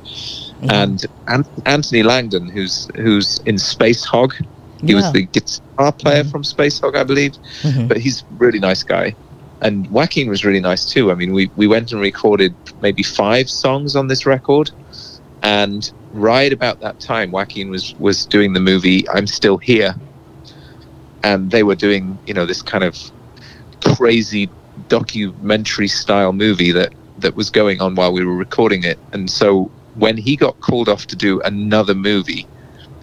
mhm. 0.62 0.72
and 0.72 1.05
An- 1.27 1.46
Anthony 1.65 2.03
Langdon, 2.03 2.48
who's 2.50 2.88
who's 2.96 3.39
in 3.46 3.55
Spacehog, 3.55 4.31
he 4.86 4.96
was 4.96 5.12
the 5.12 5.24
guitar 5.24 5.91
player 5.91 6.24
Mhm. 6.24 6.31
from 6.31 6.43
Spacehog, 6.43 6.96
I 6.96 7.03
believe, 7.03 7.34
Mhm. 7.62 7.88
but 7.89 7.98
he's 7.98 8.22
a 8.22 8.25
really 8.38 8.60
nice 8.60 8.84
guy. 8.84 9.15
And 9.62 9.88
Joaquin 9.91 10.29
was 10.29 10.43
really 10.43 10.62
nice 10.62 10.86
too. 10.86 11.12
I 11.12 11.15
mean, 11.15 11.34
we, 11.34 11.51
we 11.55 11.67
went 11.67 11.91
and 11.91 12.01
recorded 12.01 12.55
maybe 12.81 13.03
five 13.03 13.48
songs 13.50 13.96
on 13.96 14.08
this 14.08 14.25
record, 14.25 14.72
and 15.43 15.91
right 16.13 16.51
about 16.53 16.79
that 16.79 17.00
time, 17.00 17.31
Joaquin 17.31 17.70
was 17.70 17.93
was 18.00 18.25
doing 18.25 18.53
the 18.53 18.60
movie 18.62 19.08
"I'm 19.10 19.27
Still 19.27 19.58
Here," 19.58 19.93
and 21.24 21.51
they 21.51 21.63
were 21.63 21.75
doing 21.75 22.17
you 22.25 22.34
know 22.34 22.46
this 22.46 22.62
kind 22.62 22.84
of 22.84 22.98
crazy 23.84 24.50
documentary 24.88 25.88
style 25.88 26.34
movie 26.34 26.72
that 26.72 26.93
that 27.22 27.36
was 27.36 27.50
going 27.50 27.82
on 27.82 27.96
while 27.96 28.12
we 28.12 28.24
were 28.25 28.36
recording 28.36 28.84
it. 28.84 28.98
And 29.13 29.30
so 29.30 29.70
when 29.96 30.18
he 30.18 30.36
got 30.36 30.60
called 30.62 30.90
off 30.90 31.06
to 31.08 31.16
do 31.16 31.42
another 31.42 31.94
movie, 31.96 32.46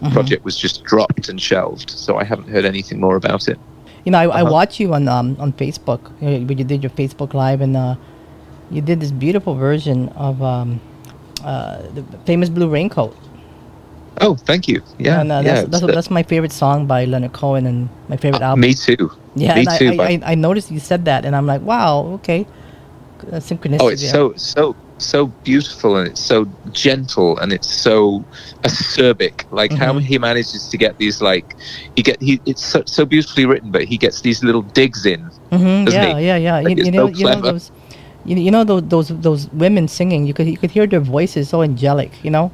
the 0.00 0.08
Mhm. 0.08 0.12
project 0.12 0.44
was 0.44 0.56
just 0.56 0.84
dropped 0.84 1.28
and 1.28 1.40
shelved. 1.40 1.90
So 1.90 2.16
I 2.18 2.24
haven't 2.24 2.48
heard 2.48 2.64
anything 2.64 3.00
more 3.00 3.16
about 3.16 3.48
it. 3.48 3.58
You 4.04 4.12
know, 4.12 4.18
I, 4.18 4.24
I 4.24 4.42
Uh-huh. 4.42 4.52
watch 4.52 4.80
you 4.80 4.94
on 4.94 5.08
um, 5.08 5.36
on 5.40 5.52
Facebook 5.52 6.00
you 6.20 6.46
when 6.46 6.58
you 6.58 6.64
did 6.64 6.82
your 6.82 6.90
Facebook 6.90 7.34
Live, 7.34 7.60
and 7.60 7.76
uh, 7.76 7.94
you 8.70 8.80
did 8.80 9.00
this 9.00 9.10
beautiful 9.12 9.54
version 9.54 10.08
of 10.16 10.42
um, 10.42 10.80
uh, 11.44 11.78
the 11.94 12.02
famous 12.24 12.48
Blue 12.48 12.68
Raincoat. 12.68 13.14
Oh, 14.20 14.34
thank 14.34 14.66
you. 14.66 14.82
Yeah, 14.98 15.20
and, 15.20 15.30
uh, 15.30 15.42
yeah. 15.44 15.62
that's, 15.62 15.80
the- 15.80 15.86
that's 15.86 16.10
my 16.10 16.22
favorite 16.24 16.52
song 16.52 16.86
by 16.86 17.04
Leonard 17.04 17.32
Cohen 17.32 17.66
and 17.66 17.88
my 18.08 18.16
favorite 18.16 18.42
album. 18.42 18.60
me 18.60 18.74
too. 18.74 19.10
yeah, 19.36 19.54
me 19.54 19.60
and 19.60 19.68
I, 19.68 19.78
too, 19.78 19.96
I, 20.00 20.06
I, 20.06 20.20
I 20.32 20.34
noticed 20.34 20.70
you 20.72 20.80
said 20.80 21.04
that, 21.04 21.24
and 21.24 21.36
I'm 21.36 21.46
like, 21.46 21.62
wow, 21.62 22.00
okay, 22.18 22.42
uh, 22.42 22.57
synchronicity. 23.26 23.78
Oh, 23.80 23.88
it's 23.88 24.08
so 24.08 24.32
so 24.36 24.76
so 24.98 25.26
beautiful 25.44 25.96
and 25.96 26.08
it's 26.08 26.20
so 26.20 26.46
gentle 26.72 27.38
and 27.38 27.52
it's 27.52 27.72
so 27.72 28.24
acerbic. 28.64 29.44
Like 29.50 29.72
how 29.74 29.94
Mhm. 29.94 30.00
he 30.00 30.18
manages 30.18 30.68
to 30.68 30.76
get 30.76 30.98
these 30.98 31.20
like 31.20 31.56
he 31.96 32.02
get 32.02 32.20
he 32.20 32.40
it's 32.46 32.64
so, 32.64 32.82
so 32.86 33.04
beautifully 33.04 33.46
written, 33.46 33.70
but 33.70 33.84
he 33.84 33.96
gets 33.98 34.20
these 34.22 34.42
little 34.42 34.62
digs 34.62 35.04
in. 35.06 35.30
hmm 35.50 35.84
doesn't 35.84 36.02
yeah, 36.02 36.18
he? 36.18 36.26
yeah, 36.26 36.36
yeah. 36.36 36.60
Like, 36.60 36.76
you, 36.76 36.76
it's 36.76 36.86
you 36.86 36.92
know, 36.92 37.06
so 37.06 37.12
you 37.18 37.26
know 37.26 37.40
those, 37.40 37.70
you, 38.24 38.36
you 38.36 38.50
know 38.50 38.64
those 38.64 38.82
those 38.88 39.08
those 39.08 39.48
women 39.52 39.88
singing. 39.88 40.26
You 40.26 40.34
could 40.34 40.46
you 40.46 40.58
could 40.58 40.70
hear 40.70 40.86
their 40.86 41.00
voices 41.00 41.48
so 41.48 41.62
angelic. 41.62 42.12
You 42.24 42.30
know, 42.30 42.50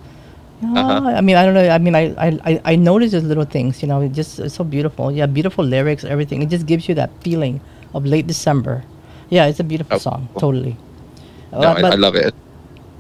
Uh-huh. 0.64 1.04
I 1.18 1.20
mean, 1.20 1.36
I 1.36 1.44
don't 1.44 1.52
know. 1.54 1.68
I 1.68 1.78
mean, 1.78 1.94
I, 1.94 2.14
I, 2.16 2.28
I- 2.44 2.60
I 2.72 2.76
notice 2.76 3.12
those 3.12 3.24
little 3.24 3.44
things, 3.44 3.82
you 3.82 3.88
know, 3.88 4.00
it 4.00 4.12
just 4.12 4.38
it's 4.40 4.54
so 4.54 4.64
beautiful. 4.64 5.10
Yeah, 5.12 5.26
beautiful 5.26 5.64
lyrics, 5.64 6.04
everything. 6.04 6.40
It 6.42 6.48
just 6.48 6.64
gives 6.66 6.88
you 6.88 6.94
that 6.96 7.10
feeling 7.20 7.60
of 7.92 8.06
late 8.06 8.26
December. 8.26 8.84
Yeah, 9.34 9.46
it's 9.50 9.60
a 9.60 9.64
beautiful 9.64 9.96
Oh, 9.96 9.98
song, 9.98 10.28
totally. 10.38 10.76
No, 11.52 11.58
Uh, 11.58 11.74
I, 11.74 11.80
I 11.90 11.94
love 11.96 12.14
it. 12.14 12.34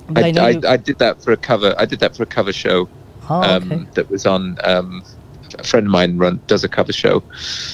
but 0.08 0.24
I, 0.24 0.28
I, 0.46 0.50
you- 0.50 0.60
I 0.68 0.76
did 0.76 0.98
that 0.98 1.22
for 1.22 1.32
a 1.32 1.36
cover. 1.36 1.74
I 1.78 1.86
did 1.86 2.00
that 2.00 2.16
for 2.16 2.22
a 2.24 2.26
cover 2.26 2.52
show 2.52 2.88
oh, 3.30 3.42
um, 3.42 3.72
okay. 3.72 3.84
that 3.94 4.10
was 4.10 4.26
on. 4.26 4.56
Um, 4.64 5.02
a 5.58 5.62
friend 5.62 5.86
of 5.86 5.92
mine 5.92 6.18
run 6.18 6.40
does 6.48 6.64
a 6.64 6.68
cover 6.68 6.92
show, 6.92 7.22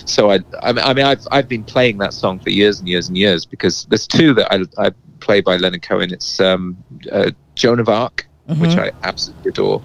so 0.04 0.30
I, 0.30 0.40
I 0.62 0.72
mean, 0.74 0.84
I 0.84 1.10
I've 1.12 1.24
I've 1.32 1.48
been 1.48 1.64
playing 1.64 1.96
that 1.98 2.12
song 2.12 2.38
for 2.40 2.50
years 2.50 2.78
and 2.78 2.86
years 2.88 3.08
and 3.08 3.16
years 3.16 3.46
because 3.46 3.84
there's 3.88 4.06
two 4.06 4.34
that 4.34 4.52
I, 4.52 4.86
I 4.86 4.90
play 5.20 5.40
by 5.40 5.56
Leonard 5.56 5.80
Cohen. 5.82 6.12
It's 6.12 6.38
um, 6.40 6.76
uh, 7.10 7.30
Joan 7.56 7.80
of 7.80 7.88
Arc, 7.88 8.28
which 8.58 8.72
Mhm. 8.76 8.78
I 8.86 8.92
absolutely 9.02 9.48
adore, 9.48 9.82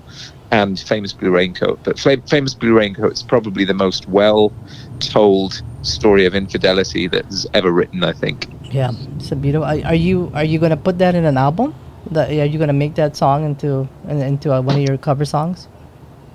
and 0.51 0.77
Famous 0.79 1.13
Blue 1.13 1.31
Raincoat. 1.31 1.79
But 1.83 1.97
Famous 2.27 2.53
Blue 2.53 2.73
Raincoat 2.77 3.13
is 3.13 3.23
probably 3.23 3.63
the 3.63 3.73
most 3.73 4.07
well 4.09 4.51
told 4.99 5.61
story 5.83 6.25
of 6.25 6.35
infidelity 6.35 7.07
that's 7.07 7.45
ever 7.53 7.71
written. 7.71 8.03
I 8.03 8.11
think. 8.11 8.49
Yeah, 8.75 8.91
it's 9.15 9.31
a 9.31 9.35
beautiful. 9.37 9.63
Are, 9.65 9.79
are 9.85 9.95
you 9.95 10.31
are 10.33 10.43
you 10.43 10.59
gonna 10.59 10.75
put 10.87 10.97
that 10.99 11.15
in 11.15 11.23
an 11.25 11.37
album? 11.37 11.73
That 12.11 12.29
are 12.29 12.45
you 12.45 12.59
gonna 12.59 12.73
make 12.73 12.95
that 12.95 13.15
song 13.15 13.45
into 13.45 13.87
into 14.07 14.51
uh, 14.53 14.61
one 14.61 14.75
of 14.75 14.83
your 14.87 14.97
cover 14.97 15.23
songs? 15.25 15.67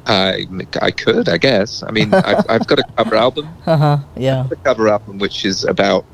I, 0.07 0.47
I 0.81 0.91
could, 0.91 1.29
I 1.29 1.37
guess. 1.37 1.83
I 1.83 1.91
mean, 1.91 2.15
I've, 2.15 2.45
I've 2.49 2.67
got 2.67 2.79
a 2.81 2.85
cover 2.97 3.15
album. 3.15 3.47
Uh 3.67 3.77
huh. 3.77 3.99
Yeah. 4.17 4.49
cover 4.65 4.89
album, 4.89 5.19
which 5.19 5.45
is 5.45 5.65
about 5.65 6.05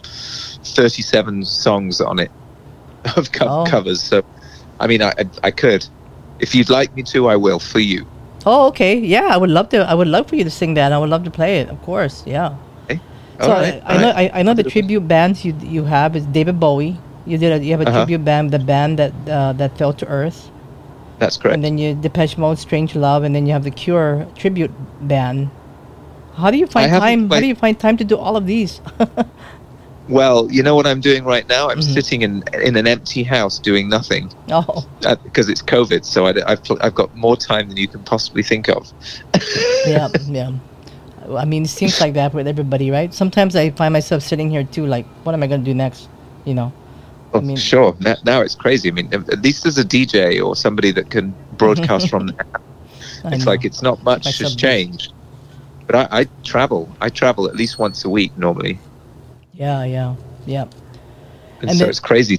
37 0.64 1.44
songs 1.44 2.00
on 2.00 2.18
it 2.18 2.30
of 3.16 3.30
co- 3.32 3.46
Oh. 3.48 3.64
covers. 3.64 4.02
So, 4.02 4.22
I 4.80 4.86
mean, 4.88 5.02
I, 5.02 5.12
I, 5.18 5.24
I 5.44 5.50
could. 5.52 5.86
If 6.40 6.54
you'd 6.54 6.68
like 6.68 6.94
me 6.96 7.02
to, 7.14 7.28
I 7.28 7.36
will 7.36 7.60
for 7.60 7.78
you. 7.78 8.04
Oh, 8.44 8.66
okay. 8.68 8.98
Yeah, 8.98 9.28
I 9.30 9.36
would 9.36 9.50
love 9.50 9.68
to. 9.70 9.78
I 9.88 9.94
would 9.94 10.08
love 10.08 10.28
for 10.28 10.36
you 10.36 10.44
to 10.44 10.50
sing 10.50 10.74
that. 10.74 10.92
I 10.92 10.98
would 10.98 11.08
love 11.08 11.24
to 11.24 11.30
play 11.30 11.60
it. 11.60 11.68
Of 11.70 11.80
course. 11.82 12.24
Yeah. 12.26 12.56
All 13.40 13.48
so 13.48 13.52
right, 13.52 13.82
I, 13.86 13.94
I 13.94 14.00
know 14.00 14.12
right. 14.12 14.32
I, 14.34 14.40
I 14.40 14.42
know 14.42 14.54
the 14.54 14.62
tribute 14.64 15.06
bands 15.08 15.44
you 15.44 15.54
you 15.62 15.84
have 15.84 16.16
is 16.16 16.24
David 16.26 16.58
Bowie. 16.58 16.96
You 17.26 17.38
did 17.38 17.52
a, 17.52 17.64
you 17.64 17.72
have 17.72 17.80
a 17.80 17.88
Uh-huh. 17.88 17.98
tribute 18.06 18.24
band, 18.24 18.50
the 18.50 18.58
band 18.58 18.98
that 18.98 19.12
uh, 19.28 19.52
that 19.54 19.76
fell 19.76 19.92
to 19.92 20.06
earth, 20.06 20.50
That's 21.18 21.36
correct. 21.36 21.54
and 21.56 21.64
then 21.64 21.76
you 21.78 21.94
Depeche 21.94 22.38
Mode, 22.38 22.58
Strange 22.58 22.94
Love, 22.94 23.24
and 23.24 23.34
then 23.34 23.46
you 23.46 23.52
have 23.52 23.64
the 23.64 23.70
Cure 23.70 24.26
tribute 24.36 24.70
band. 25.08 25.48
How 26.36 26.50
do 26.50 26.58
you 26.58 26.66
find 26.66 26.90
time? 26.90 27.28
How 27.30 27.40
do 27.40 27.46
you 27.46 27.54
find 27.54 27.78
time 27.78 27.96
to 27.96 28.04
do 28.04 28.16
all 28.16 28.36
of 28.36 28.46
these? 28.46 28.80
well, 30.08 30.46
you 30.50 30.62
know 30.62 30.74
what 30.74 30.86
I'm 30.86 31.00
doing 31.00 31.24
right 31.24 31.46
now? 31.48 31.68
I'm 31.70 31.78
Mhm. 31.78 31.94
sitting 31.94 32.22
in 32.22 32.42
in 32.62 32.76
an 32.76 32.86
empty 32.86 33.22
house 33.24 33.58
doing 33.58 33.88
nothing 33.88 34.30
oh, 34.50 34.84
because 35.24 35.48
it's 35.48 35.62
COVID. 35.62 36.04
So 36.04 36.26
I, 36.26 36.34
have 36.46 36.60
I've 36.80 36.94
got 36.94 37.10
more 37.14 37.36
time 37.36 37.68
than 37.68 37.76
you 37.76 37.88
can 37.88 38.04
possibly 38.04 38.42
think 38.42 38.68
of. 38.68 38.86
yeah, 39.84 40.08
yeah. 40.28 40.50
I 41.34 41.44
mean, 41.44 41.64
it 41.64 41.68
seems 41.68 42.00
like 42.00 42.14
that 42.14 42.34
with 42.34 42.46
everybody, 42.46 42.90
right? 42.90 43.12
Sometimes 43.12 43.56
I 43.56 43.70
find 43.70 43.92
myself 43.92 44.22
sitting 44.22 44.50
here 44.50 44.64
too, 44.64 44.86
like, 44.86 45.06
what 45.24 45.34
am 45.34 45.42
I 45.42 45.46
going 45.46 45.62
to 45.62 45.64
do 45.64 45.74
next? 45.74 46.08
You 46.44 46.54
know? 46.54 46.72
Well, 47.32 47.42
I 47.42 47.44
oh, 47.44 47.46
mean- 47.46 47.56
sure. 47.56 47.96
Now, 48.00 48.16
now 48.24 48.40
it's 48.40 48.54
crazy. 48.54 48.88
I 48.88 48.92
mean, 48.92 49.12
at 49.12 49.42
least 49.42 49.64
there's 49.64 49.78
a 49.78 49.84
DJ 49.84 50.44
or 50.44 50.54
somebody 50.54 50.92
that 50.92 51.10
can 51.10 51.34
broadcast 51.56 52.08
from 52.08 52.26
there. 52.28 52.46
It's 53.26 53.46
like 53.46 53.64
it's 53.64 53.82
not 53.82 54.02
much 54.04 54.38
has 54.38 54.54
changed. 54.54 55.12
But 55.86 55.96
I, 55.96 56.20
I 56.20 56.24
travel. 56.44 56.88
I 57.00 57.08
travel 57.08 57.48
at 57.48 57.56
least 57.56 57.78
once 57.78 58.04
a 58.04 58.10
week 58.10 58.36
normally, 58.36 58.78
yeah, 59.52 59.84
yeah, 59.84 60.14
yeah. 60.44 60.62
and, 61.60 61.70
And 61.70 61.72
so 61.72 61.78
then- 61.78 61.88
it's 61.90 62.00
crazy. 62.00 62.38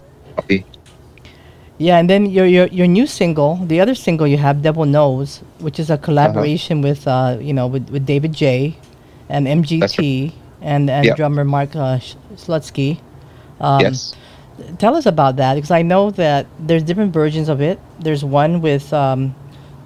Yeah, 1.78 1.98
and 1.98 2.10
then 2.10 2.26
your 2.26 2.46
your 2.46 2.68
your 2.68 2.88
new 2.88 3.06
single, 3.08 3.58
the 3.66 3.80
other 3.82 3.96
single 3.96 4.28
you 4.28 4.38
have, 4.38 4.62
"Devil 4.62 4.86
Knows," 4.86 5.44
which 5.60 5.80
is 5.80 5.90
a 5.90 5.98
collaboration 5.98 6.82
with 6.82 7.08
uh 7.08 7.38
you 7.40 7.54
know 7.54 7.68
with, 7.68 7.90
with 7.90 8.06
David 8.06 8.34
J, 8.34 8.78
and 9.30 9.48
MGT 9.48 10.34
and 10.62 10.90
and 10.90 11.14
Yeah. 11.14 11.16
drummer 11.16 11.44
Mark 11.44 11.76
uh, 11.76 12.00
Slutsky. 12.36 13.00
Um, 13.60 14.00
yes. 14.00 14.16
Tell 14.80 14.96
us 14.96 15.06
about 15.06 15.36
that 15.38 15.56
because 15.56 15.72
I 15.72 15.82
know 15.84 16.10
that 16.12 16.48
there's 16.60 16.84
different 16.84 17.14
versions 17.14 17.50
of 17.50 17.62
it. 17.62 17.80
There's 18.00 18.24
one 18.24 18.62
with 18.62 18.92
um, 18.94 19.36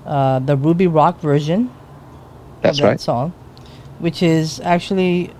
uh, 0.05 0.39
the 0.39 0.55
Ruby 0.57 0.87
Rock 0.87 1.19
version 1.19 1.69
That's 2.61 2.77
of 2.77 2.81
that 2.81 2.99
right. 2.99 2.99
song, 2.99 3.33
which 3.99 4.21
is 4.23 4.59
actually 4.63 5.31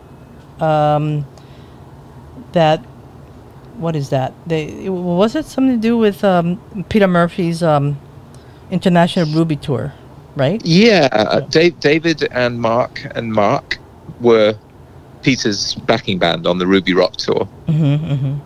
um, 0.60 1.26
that. 2.54 2.84
What 3.82 3.96
is 3.96 4.10
that? 4.10 4.34
They 4.46 4.68
it- 4.86 4.90
was 4.90 5.36
it 5.36 5.46
something 5.46 5.76
to 5.76 5.82
do 5.82 5.98
with 5.98 6.24
um, 6.24 6.62
Peter 6.90 7.08
Murphy's 7.08 7.64
um, 7.64 7.98
international 8.70 9.26
Ruby 9.34 9.56
tour, 9.56 9.92
right? 10.36 10.62
Yeah, 10.64 11.10
uh, 11.12 11.40
Dave, 11.42 11.80
David 11.80 12.28
and 12.32 12.62
Mark 12.62 13.02
and 13.16 13.34
Mark 13.34 13.80
were 14.20 14.54
Peter's 15.24 15.76
backing 15.76 16.20
band 16.20 16.46
on 16.48 16.60
the 16.60 16.68
Ruby 16.68 16.94
Rock 16.94 17.18
tour. 17.18 17.48
Mm-hmm, 17.68 18.06
mm-hmm. 18.14 18.38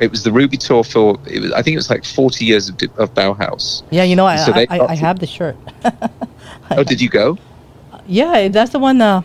It 0.00 0.10
was 0.10 0.22
the 0.22 0.32
Ruby 0.32 0.56
tour 0.56 0.84
for. 0.84 1.18
It 1.26 1.40
was, 1.40 1.52
I 1.52 1.62
think 1.62 1.74
it 1.74 1.78
was 1.78 1.88
like 1.88 2.04
40 2.04 2.44
years 2.44 2.68
of, 2.68 2.76
of 2.98 3.14
Bauhaus. 3.14 3.82
Yeah, 3.90 4.02
you 4.02 4.16
know, 4.16 4.26
I 4.26 4.36
So 4.36 4.52
I, 4.52 4.66
I, 4.68 4.86
I 4.92 4.94
have 4.96 5.18
the 5.18 5.26
shirt. 5.26 5.56
Oh, 6.70 6.82
did 6.82 7.00
you 7.00 7.10
go? 7.10 7.36
Yeah, 8.06 8.48
that's 8.48 8.72
the 8.72 8.78
one. 8.78 9.00
Uh, 9.00 9.22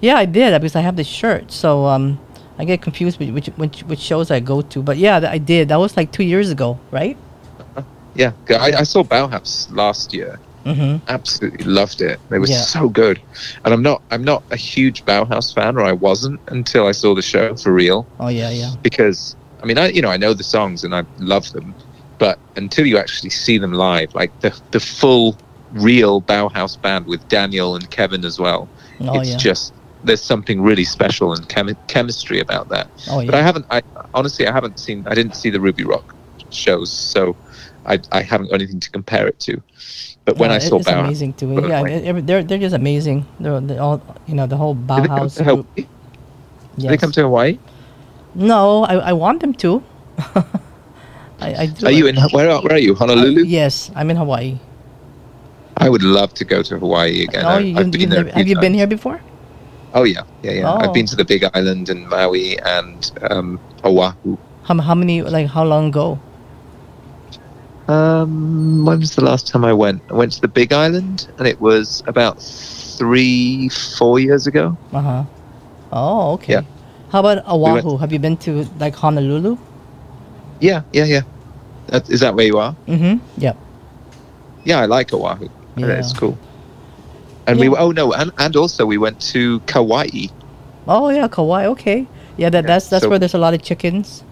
yeah, 0.00 0.16
I 0.16 0.24
did 0.24 0.58
because 0.60 0.74
I 0.76 0.80
have 0.80 0.96
the 0.96 1.04
shirt. 1.04 1.52
So 1.52 1.86
um, 1.86 2.18
I 2.58 2.64
get 2.64 2.82
confused 2.82 3.18
with 3.18 3.30
which, 3.30 3.46
which 3.56 3.80
which 3.84 4.00
shows 4.00 4.30
I 4.30 4.40
go 4.40 4.62
to. 4.62 4.82
But 4.82 4.96
yeah, 4.98 5.20
I 5.30 5.38
did. 5.38 5.68
That 5.68 5.76
was 5.78 5.96
like 5.96 6.10
two 6.12 6.24
years 6.24 6.50
ago, 6.50 6.78
right? 6.90 7.16
Yeah, 8.14 8.32
I, 8.50 8.72
I 8.78 8.82
saw 8.82 9.04
Bauhaus 9.04 9.70
last 9.70 10.12
year. 10.12 10.40
Mm-hmm. 10.64 11.04
Absolutely 11.06 11.64
loved 11.64 12.00
it. 12.00 12.18
They 12.30 12.38
were 12.40 12.48
Yeah. 12.48 12.62
so 12.62 12.88
good. 12.88 13.20
And 13.64 13.72
I'm 13.72 13.82
not. 13.82 14.02
I'm 14.10 14.24
not 14.24 14.42
a 14.50 14.56
huge 14.56 15.04
Bauhaus 15.04 15.54
fan, 15.54 15.76
or 15.76 15.82
I 15.84 15.92
wasn't 15.92 16.40
until 16.48 16.86
I 16.88 16.92
saw 16.92 17.14
the 17.14 17.22
show 17.22 17.54
for 17.54 17.72
real. 17.72 18.06
Oh 18.18 18.26
yeah, 18.28 18.50
yeah. 18.50 18.72
because 18.82 19.36
I 19.62 19.66
mean, 19.66 19.78
I 19.78 19.88
you 19.90 20.02
know 20.02 20.10
I 20.10 20.16
know 20.16 20.34
the 20.34 20.42
songs 20.42 20.82
and 20.82 20.94
I 20.96 21.04
love 21.18 21.52
them, 21.52 21.74
but 22.18 22.40
until 22.56 22.86
you 22.86 22.98
actually 22.98 23.30
see 23.30 23.56
them 23.56 23.72
live, 23.72 24.12
like 24.16 24.32
the 24.40 24.50
the 24.72 24.80
full 24.80 25.36
real 25.72 26.20
Bauhaus 26.22 26.80
band 26.80 27.06
with 27.06 27.26
Daniel 27.28 27.76
and 27.76 27.88
Kevin 27.90 28.24
as 28.24 28.40
well, 28.40 28.68
Oh 29.00 29.20
it's 29.20 29.30
yeah. 29.30 29.36
just 29.36 29.72
there's 30.04 30.22
something 30.22 30.60
really 30.62 30.84
special 30.84 31.32
and 31.32 31.48
chemi- 31.48 31.76
chemistry 31.88 32.40
about 32.40 32.68
that. 32.68 32.88
oh 33.10 33.24
But 33.24 33.34
I 33.34 33.42
haven't, 33.42 33.66
I 33.70 33.82
honestly 34.14 34.46
I 34.46 34.52
haven't 34.52 34.78
seen, 34.78 35.06
I 35.06 35.14
didn't 35.14 35.34
see 35.34 35.50
the 35.50 35.60
Ruby 35.60 35.84
Rock 35.84 36.14
shows, 36.50 36.92
so 36.92 37.36
I 37.86 37.98
I 38.12 38.22
haven't 38.22 38.48
got 38.50 38.56
anything 38.56 38.80
to 38.80 38.90
compare 38.90 39.26
it 39.26 39.38
to. 39.40 39.62
But 40.24 40.36
when 40.36 40.50
I 40.50 40.58
saw 40.58 40.78
Bauhaus, 40.78 41.04
amazing 41.04 41.32
but 41.38 41.68
Yeah, 41.68 41.80
like- 41.80 42.26
they're 42.26 42.42
they're 42.42 42.58
just 42.58 42.74
amazing. 42.74 43.26
They're, 43.40 43.60
they 43.60 43.78
all 43.78 44.00
you 44.26 44.34
know 44.34 44.46
the 44.46 44.56
whole 44.56 44.74
did 44.74 44.88
they 44.88 45.06
come 45.08 45.18
Bauhaus 45.28 45.36
to. 45.36 45.44
Hawaii? 45.44 45.86
Yes. 46.76 46.90
they 46.90 46.96
come 46.96 47.12
to 47.12 47.22
Hawaii? 47.22 47.58
No, 48.34 48.84
I, 48.84 48.94
I 49.10 49.12
want 49.14 49.40
them 49.40 49.52
to. 49.54 49.82
I, 51.40 51.54
I 51.62 51.66
do. 51.66 51.86
Are 51.86 51.90
you 51.90 52.06
in 52.06 52.16
where 52.32 52.50
are, 52.50 52.60
where 52.62 52.74
are 52.74 52.78
you? 52.78 52.92
Uh, 52.92 52.98
Honolulu? 52.98 53.42
Yes, 53.44 53.90
I'm 53.96 54.10
in 54.10 54.16
Hawaii. 54.16 54.58
I 55.76 55.88
would 55.88 56.02
love 56.02 56.34
to 56.34 56.44
go 56.44 56.62
to 56.62 56.78
Hawaii 56.78 57.22
again. 57.22 57.44
oh, 57.44 57.58
you, 57.58 57.76
I've 57.78 57.86
you've 57.86 57.92
been 57.92 58.10
there. 58.10 58.24
never- 58.24 58.28
a 58.30 58.32
few 58.32 58.38
have 58.38 58.48
you 58.48 58.58
been 58.60 58.74
here 58.74 58.86
before? 58.86 59.20
Oh 59.98 60.04
yeah, 60.04 60.22
yeah, 60.44 60.52
yeah. 60.52 60.70
Oh. 60.70 60.78
I've 60.78 60.94
been 60.94 61.06
to 61.06 61.16
the 61.16 61.24
Big 61.24 61.42
Island 61.54 61.88
and 61.88 62.08
Maui 62.08 62.56
and 62.60 63.10
um, 63.32 63.58
Oahu. 63.82 64.38
How, 64.62 64.78
how 64.78 64.94
many 64.94 65.22
like 65.22 65.48
how 65.48 65.64
long 65.64 65.88
ago? 65.88 66.20
Um, 67.88 68.84
when 68.84 69.00
was 69.00 69.16
the 69.16 69.24
last 69.24 69.48
time 69.48 69.64
I 69.64 69.72
went? 69.72 70.00
I 70.08 70.14
went 70.14 70.30
to 70.34 70.40
the 70.40 70.46
Big 70.46 70.72
Island, 70.72 71.26
and 71.38 71.48
it 71.48 71.60
was 71.60 72.04
about 72.06 72.40
three, 72.40 73.70
four 73.98 74.20
years 74.20 74.46
ago. 74.46 74.78
Uh 74.92 75.00
huh. 75.00 75.24
Oh, 75.90 76.32
okay. 76.34 76.52
Yeah. 76.52 76.62
How 77.10 77.18
about 77.18 77.42
Oahu? 77.48 77.96
Have 77.96 78.12
you 78.12 78.20
been 78.20 78.36
to 78.46 78.62
like 78.78 78.94
Honolulu? 78.94 79.58
Yeah, 80.60 80.82
yeah, 80.92 81.06
yeah. 81.06 81.22
That, 81.88 82.08
is 82.08 82.20
that 82.20 82.36
where 82.36 82.46
you 82.46 82.58
are? 82.58 82.76
Mm-hmm. 82.86 83.18
Yep. 83.40 83.56
Yeah, 84.62 84.78
I 84.78 84.84
like 84.84 85.12
Oahu. 85.12 85.48
Yeah. 85.76 85.98
It's 85.98 86.12
cool. 86.12 86.38
And 87.48 87.58
we 87.58 87.68
Yeah. 87.68 87.74
oh 87.78 87.90
no, 87.92 88.12
and, 88.12 88.30
and 88.38 88.54
also 88.56 88.84
we 88.86 88.98
went 88.98 89.20
to 89.32 89.60
Kauai. 89.60 90.28
Oh 90.86 91.08
yeah, 91.10 91.28
Kauai. 91.28 91.66
Okay. 91.66 92.06
Yeah, 92.36 92.50
that, 92.50 92.66
that's 92.66 92.88
that's 92.88 93.02
so- 93.04 93.08
where 93.10 93.18
there's 93.18 93.34
a 93.34 93.38
lot 93.38 93.54
of 93.54 93.62
chickens. 93.62 94.22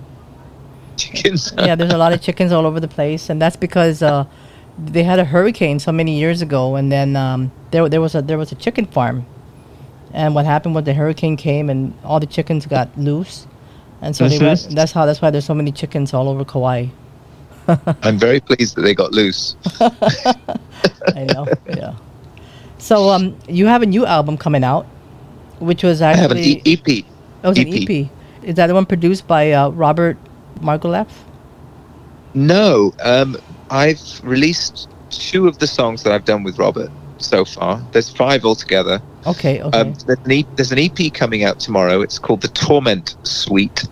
Chickens. 0.96 1.52
yeah, 1.58 1.74
there's 1.74 1.92
a 1.92 1.98
lot 1.98 2.12
of 2.12 2.20
chickens 2.22 2.52
all 2.52 2.66
over 2.66 2.80
the 2.80 2.88
place, 2.88 3.28
and 3.30 3.40
that's 3.42 3.56
because 3.56 4.02
uh, 4.02 4.24
they 4.78 5.02
had 5.02 5.18
a 5.18 5.24
hurricane 5.24 5.78
so 5.78 5.92
many 5.92 6.16
years 6.18 6.40
ago, 6.42 6.76
and 6.76 6.90
then 6.92 7.16
um, 7.16 7.50
there 7.70 7.88
there 7.88 8.00
was 8.00 8.14
a 8.14 8.22
there 8.22 8.38
was 8.38 8.52
a 8.52 8.54
chicken 8.54 8.86
farm, 8.86 9.26
and 10.14 10.34
what 10.34 10.44
happened 10.46 10.74
was 10.74 10.84
the 10.84 10.94
hurricane 10.94 11.36
came 11.36 11.68
and 11.68 11.92
all 12.04 12.20
the 12.20 12.26
chickens 12.26 12.64
got 12.66 12.88
loose, 12.96 13.46
and 14.00 14.14
so 14.16 14.28
they 14.28 14.38
Mhm. 14.38 14.46
went. 14.46 14.68
That's 14.76 14.92
how 14.92 15.04
that's 15.04 15.20
why 15.20 15.30
there's 15.30 15.44
so 15.44 15.54
many 15.54 15.72
chickens 15.72 16.14
all 16.14 16.28
over 16.28 16.44
Kauai. 16.44 16.86
I'm 18.02 18.16
very 18.18 18.40
pleased 18.40 18.76
that 18.76 18.82
they 18.82 18.94
got 18.94 19.12
loose. 19.12 19.56
I 19.80 21.24
know. 21.34 21.46
yeah. 21.68 21.94
So 22.86 23.10
um, 23.10 23.36
you 23.48 23.66
have 23.66 23.82
a 23.82 23.86
new 23.86 24.06
album 24.06 24.38
coming 24.38 24.62
out, 24.62 24.86
which 25.58 25.82
was 25.82 26.00
I 26.00 26.14
have 26.14 26.30
an 26.30 26.38
actually 26.38 26.62
e- 26.64 26.74
EP. 26.74 26.88
it 26.88 27.04
was 27.42 27.58
an 27.58 27.66
EP. 27.66 27.90
EP. 27.90 28.08
Is 28.44 28.54
that 28.54 28.68
the 28.68 28.74
one 28.74 28.86
produced 28.86 29.26
by 29.26 29.50
uh, 29.50 29.70
Robert 29.70 30.16
Margouleff? 30.60 31.08
No, 32.34 32.94
um, 33.02 33.36
I've 33.70 34.20
released 34.22 34.88
two 35.10 35.48
of 35.48 35.58
the 35.58 35.66
songs 35.66 36.04
that 36.04 36.12
I've 36.12 36.24
done 36.24 36.44
with 36.44 36.60
Robert 36.60 36.92
so 37.18 37.44
far. 37.44 37.82
There's 37.90 38.08
five 38.08 38.44
altogether. 38.44 39.02
Okay, 39.26 39.60
okay. 39.60 39.80
Um, 39.80 39.94
there's, 40.06 40.20
an 40.24 40.30
e- 40.30 40.46
there's 40.54 40.70
an 40.70 40.78
EP 40.78 41.12
coming 41.12 41.42
out 41.42 41.58
tomorrow. 41.58 42.02
It's 42.02 42.20
called 42.20 42.42
the 42.42 42.48
Torment 42.48 43.16
Suite, 43.24 43.82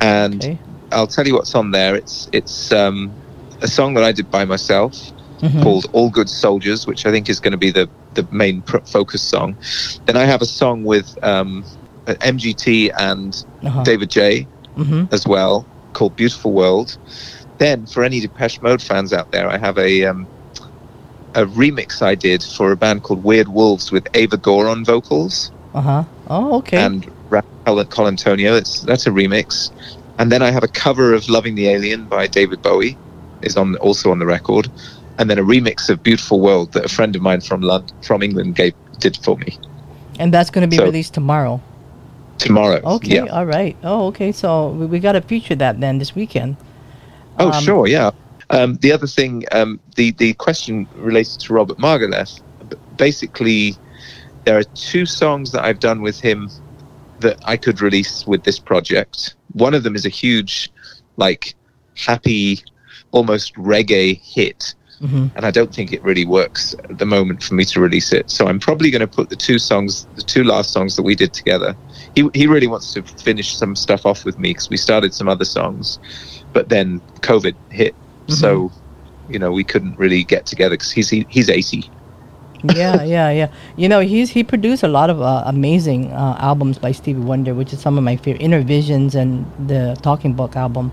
and 0.00 0.42
okay. 0.42 0.58
I'll 0.90 1.06
tell 1.06 1.24
you 1.24 1.34
what's 1.34 1.54
on 1.54 1.70
there. 1.70 1.94
It's 1.94 2.28
it's 2.32 2.72
um, 2.72 3.14
a 3.62 3.68
song 3.68 3.94
that 3.94 4.02
I 4.02 4.10
did 4.10 4.28
by 4.28 4.44
myself 4.44 5.12
Mhm. 5.44 5.62
called 5.62 5.86
"All 5.92 6.10
Good 6.10 6.28
Soldiers," 6.30 6.86
which 6.86 7.04
I 7.06 7.10
think 7.10 7.28
is 7.28 7.38
going 7.40 7.52
to 7.52 7.58
be 7.58 7.70
the 7.70 7.88
the 8.14 8.26
main 8.30 8.62
pr- 8.62 8.78
focus 8.86 9.22
song. 9.22 9.56
Then 10.06 10.16
I 10.16 10.24
have 10.24 10.40
a 10.42 10.46
song 10.46 10.84
with 10.84 11.16
um, 11.22 11.64
MGT 12.06 12.90
and 12.98 13.44
Uh-huh. 13.64 13.82
David 13.82 14.10
J 14.10 14.46
Mhm. 14.78 15.12
as 15.12 15.26
well 15.26 15.66
called 15.92 16.16
"Beautiful 16.16 16.52
World." 16.52 16.96
Then, 17.58 17.86
for 17.86 18.02
any 18.04 18.20
Depeche 18.20 18.60
Mode 18.62 18.82
fans 18.82 19.12
out 19.12 19.30
there, 19.32 19.48
I 19.48 19.58
have 19.58 19.78
a 19.78 20.04
um, 20.04 20.26
a 21.34 21.44
remix 21.46 22.00
I 22.02 22.14
did 22.14 22.42
for 22.44 22.70
a 22.72 22.76
band 22.76 23.02
called 23.02 23.24
Weird 23.24 23.48
Wolves 23.48 23.90
with 23.90 24.06
Ava 24.14 24.36
Gore 24.36 24.68
on 24.68 24.84
vocals 24.84 25.50
Uh-huh. 25.74 26.04
Oh, 26.28 26.58
okay. 26.58 26.78
and 26.78 27.06
Rafael 27.30 27.84
Colantonio. 27.86 28.56
It's 28.56 28.80
that's 28.80 29.06
a 29.06 29.10
remix. 29.10 29.70
And 30.18 30.30
then 30.30 30.42
I 30.42 30.50
have 30.52 30.62
a 30.62 30.68
cover 30.68 31.12
of 31.12 31.28
"Loving 31.28 31.56
the 31.56 31.66
Alien" 31.68 32.06
by 32.06 32.28
David 32.28 32.62
Bowie 32.62 32.96
is 33.42 33.56
on 33.56 33.74
also 33.76 34.10
on 34.12 34.18
the 34.20 34.26
record, 34.26 34.68
and 35.18 35.30
then 35.30 35.38
a 35.38 35.42
remix 35.42 35.88
of 35.88 36.02
"Beautiful 36.02 36.40
World" 36.40 36.72
that 36.72 36.84
a 36.84 36.88
friend 36.88 37.14
of 37.16 37.22
mine 37.22 37.40
from 37.40 37.60
London, 37.60 37.94
from 38.02 38.22
England 38.22 38.54
gave 38.56 38.74
did 38.98 39.16
for 39.18 39.36
me 39.38 39.58
and 40.18 40.32
that's 40.32 40.48
going 40.50 40.62
to 40.62 40.68
be 40.68 40.76
so- 40.76 40.84
released 40.84 41.12
tomorrow. 41.14 41.60
tomorrow. 42.38 42.80
Okay, 42.84 43.16
Yeah. 43.16 43.26
all 43.36 43.46
right. 43.46 43.76
Oh, 43.82 44.06
okay. 44.08 44.30
So 44.32 44.70
we, 44.70 44.86
we 44.86 44.98
got 45.00 45.12
to 45.12 45.20
feature 45.20 45.54
that 45.56 45.80
then 45.80 45.98
this 45.98 46.14
weekend. 46.14 46.56
Oh, 47.38 47.50
Um, 47.50 47.62
sure, 47.64 47.86
yeah. 47.88 48.10
Um, 48.50 48.74
the 48.76 48.92
other 48.92 49.06
thing, 49.06 49.44
um, 49.52 49.80
the 49.96 50.12
the 50.12 50.34
question 50.34 50.86
related 50.96 51.40
to 51.40 51.52
Robert 51.54 51.78
Margouleff. 51.78 52.40
Basically, 52.96 53.76
there 54.44 54.56
are 54.58 54.64
two 54.74 55.06
songs 55.06 55.50
that 55.52 55.64
I've 55.64 55.80
done 55.80 56.00
with 56.02 56.20
him 56.20 56.48
that 57.20 57.38
I 57.44 57.56
could 57.56 57.80
release 57.80 58.26
with 58.26 58.44
this 58.44 58.58
project. 58.58 59.34
One 59.52 59.74
of 59.74 59.82
them 59.82 59.94
is 59.96 60.04
a 60.06 60.10
huge, 60.10 60.70
like, 61.16 61.54
happy, 61.96 62.62
almost 63.12 63.54
reggae 63.54 64.20
hit, 64.22 64.74
hmm 65.06 65.26
and 65.36 65.44
I 65.44 65.50
don't 65.50 65.74
think 65.74 65.92
it 65.92 66.02
really 66.02 66.24
works 66.24 66.74
at 66.88 66.98
the 66.98 67.06
moment 67.06 67.42
for 67.42 67.54
me 67.54 67.64
to 67.64 67.80
release 67.80 68.12
it. 68.12 68.30
So 68.30 68.46
I'm 68.46 68.60
probably 68.60 68.90
going 68.90 69.00
to 69.00 69.06
put 69.06 69.30
the 69.30 69.36
two 69.36 69.58
songs, 69.58 70.06
the 70.14 70.22
two 70.22 70.44
last 70.44 70.72
songs 70.72 70.96
that 70.96 71.02
we 71.02 71.14
did 71.14 71.32
together. 71.32 71.76
He 72.14 72.28
he 72.34 72.46
really 72.46 72.66
wants 72.66 72.92
to 72.94 73.02
finish 73.02 73.56
some 73.56 73.74
stuff 73.74 74.06
off 74.06 74.24
with 74.24 74.38
me 74.38 74.50
because 74.50 74.70
we 74.70 74.76
started 74.76 75.12
some 75.12 75.28
other 75.28 75.44
songs, 75.44 75.98
but 76.52 76.68
then 76.68 77.00
COVID 77.20 77.56
hit, 77.70 77.94
so 78.28 78.70
you 79.28 79.38
know 79.38 79.50
we 79.50 79.64
couldn't 79.64 79.98
really 79.98 80.22
get 80.24 80.46
together 80.46 80.74
because 80.74 80.92
he's 80.92 81.10
he, 81.10 81.26
he's 81.28 81.50
80. 81.50 81.90
yeah, 82.62 83.02
yeah, 83.02 83.30
yeah. 83.30 83.48
You 83.76 83.88
know, 83.88 84.00
he's 84.00 84.30
he 84.30 84.44
produced 84.44 84.82
a 84.82 84.88
lot 84.88 85.10
of 85.10 85.20
uh, 85.20 85.42
amazing 85.46 86.12
uh, 86.12 86.36
albums 86.38 86.78
by 86.78 86.92
Stevie 86.92 87.20
Wonder, 87.20 87.54
which 87.54 87.72
is 87.72 87.80
some 87.80 87.98
of 87.98 88.04
my 88.04 88.16
favorite. 88.16 88.42
Innervisions 88.42 89.14
and 89.14 89.44
the 89.68 89.98
Talking 90.02 90.32
Book 90.34 90.56
album. 90.56 90.92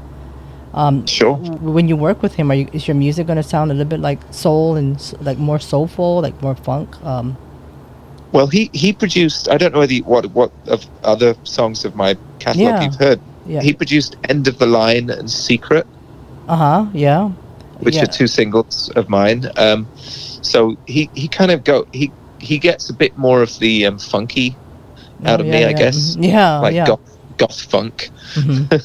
Um, 0.73 1.05
Sure. 1.05 1.35
when 1.35 1.87
you 1.89 1.97
work 1.97 2.21
with 2.23 2.35
him, 2.35 2.49
are 2.51 2.55
you, 2.55 2.67
is 2.71 2.87
your 2.87 2.95
music 2.95 3.27
going 3.27 3.35
to 3.37 3.43
sound 3.43 3.71
a 3.71 3.73
little 3.73 3.89
bit 3.89 3.99
like 3.99 4.19
soul 4.31 4.75
and 4.77 4.95
like 5.21 5.37
more 5.37 5.59
soulful, 5.59 6.21
like 6.21 6.41
more 6.41 6.55
funk? 6.55 6.89
Um, 7.03 7.35
Well, 8.31 8.47
he 8.47 8.69
he 8.73 8.93
produced. 8.93 9.49
I 9.49 9.57
don't 9.57 9.73
know 9.73 9.79
whether 9.79 9.93
you, 9.93 10.05
what 10.05 10.25
what 10.31 10.51
of 10.67 10.85
other 11.03 11.35
songs 11.43 11.83
of 11.85 11.95
my 11.95 12.15
catalog 12.39 12.67
Yeah. 12.67 12.81
you've 12.83 12.95
heard. 12.95 13.19
yeah. 13.45 13.61
He 13.61 13.73
produced 13.73 14.15
End 14.29 14.47
of 14.47 14.57
the 14.57 14.65
Line 14.65 15.09
and 15.09 15.29
Secret. 15.29 15.85
uh 16.47 16.55
huh. 16.55 16.85
Yeah. 16.93 17.31
which 17.83 17.95
yeah. 17.95 18.03
are 18.03 18.07
two 18.19 18.27
singles 18.27 18.89
of 18.95 19.09
mine. 19.09 19.49
Um, 19.57 19.87
so 20.41 20.75
he, 20.87 21.09
he 21.13 21.27
kind 21.27 21.51
of 21.51 21.63
go 21.63 21.85
he 21.91 22.11
he 22.39 22.57
gets 22.59 22.89
a 22.89 22.93
bit 22.93 23.17
more 23.17 23.41
of 23.43 23.59
the 23.59 23.85
um, 23.87 23.99
funky 23.99 24.55
out 25.25 25.39
Oh, 25.39 25.43
of 25.43 25.47
me, 25.49 25.65
I 25.65 25.73
guess, 25.73 26.15
Mhm. 26.15 26.31
Yeah. 26.31 26.59
like 26.63 26.75
goth 26.87 27.17
goth 27.37 27.59
funk. 27.71 28.09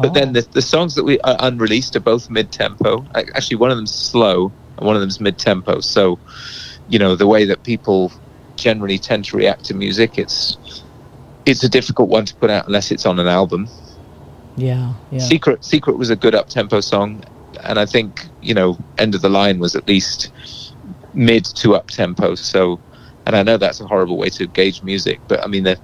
But 0.00 0.14
then 0.14 0.32
the, 0.32 0.46
the 0.52 0.62
songs 0.62 0.94
that 0.94 1.04
we 1.04 1.20
are 1.20 1.36
unreleased 1.40 1.96
are 1.96 2.00
both 2.00 2.30
mid 2.30 2.52
tempo. 2.52 3.06
Actually, 3.14 3.56
one 3.56 3.70
of 3.70 3.76
them's 3.76 3.94
slow 3.94 4.54
and 4.78 4.86
one 4.86 4.96
of 4.96 5.00
them's 5.00 5.20
mid 5.20 5.38
tempo. 5.38 5.80
So, 5.80 6.20
you 6.86 6.98
know, 6.98 7.16
the 7.16 7.26
way 7.26 7.44
that 7.44 7.64
people 7.64 8.12
generally 8.56 8.98
tend 8.98 9.24
to 9.26 9.36
react 9.36 9.64
to 9.66 9.74
music, 9.74 10.18
it's 10.18 10.58
it's 11.46 11.62
a 11.64 11.68
difficult 11.68 12.08
one 12.08 12.24
to 12.26 12.34
put 12.36 12.50
out 12.50 12.66
unless 12.66 12.90
it's 12.90 13.06
on 13.06 13.18
an 13.18 13.28
album. 13.28 13.70
yeah. 14.56 14.94
Yeah. 15.10 15.18
Secret 15.18 15.64
Secret 15.64 15.98
was 15.98 16.10
a 16.10 16.16
good 16.16 16.34
up 16.34 16.48
tempo 16.48 16.80
song, 16.80 17.22
and 17.64 17.78
I 17.78 17.86
think 17.86 18.28
you 18.40 18.54
know 18.54 18.78
End 18.98 19.14
of 19.14 19.22
the 19.22 19.30
Line 19.30 19.58
was 19.58 19.74
at 19.74 19.88
least 19.88 20.32
mid 21.14 21.44
to 21.56 21.74
up 21.74 21.88
tempo. 21.88 22.34
So, 22.34 22.80
and 23.26 23.36
I 23.36 23.42
know 23.42 23.56
that's 23.58 23.80
a 23.80 23.86
horrible 23.86 24.18
way 24.18 24.30
to 24.30 24.46
gauge 24.46 24.82
music, 24.82 25.22
but 25.28 25.42
I 25.44 25.48
mean 25.48 25.64
there 25.64 25.78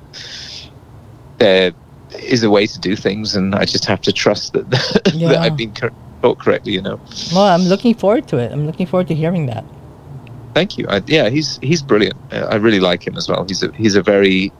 there 1.39 1.73
is 2.15 2.43
a 2.43 2.51
way 2.51 2.67
to 2.67 2.79
do 2.79 2.97
things, 2.97 3.37
and 3.37 3.55
I 3.55 3.65
just 3.65 3.85
have 3.87 4.01
to 4.03 4.13
trust 4.13 4.53
that 4.55 4.67
Yeah. 5.15 5.29
that 5.29 5.39
I've 5.39 5.57
been 5.57 5.75
cor- 5.75 5.93
taught 6.23 6.39
correctly. 6.39 6.73
You 6.73 6.83
know. 6.83 7.01
Well, 7.33 7.45
I'm 7.47 7.63
looking 7.69 7.95
forward 7.95 8.29
to 8.29 8.39
it. 8.39 8.53
I'm 8.53 8.67
looking 8.67 8.87
forward 8.87 9.09
to 9.09 9.15
hearing 9.15 9.47
that. 9.47 9.65
Thank 10.55 10.79
you. 10.79 10.87
I, 10.89 11.03
yeah, 11.07 11.29
he's 11.29 11.59
he's 11.63 11.83
brilliant. 11.83 12.17
Uh, 12.33 12.49
I 12.51 12.57
really 12.57 12.81
like 12.81 13.07
him 13.07 13.17
as 13.17 13.29
well. 13.29 13.45
He's 13.47 13.63
a 13.63 13.73
he's 13.73 13.95
a 13.97 14.03
very 14.03 14.53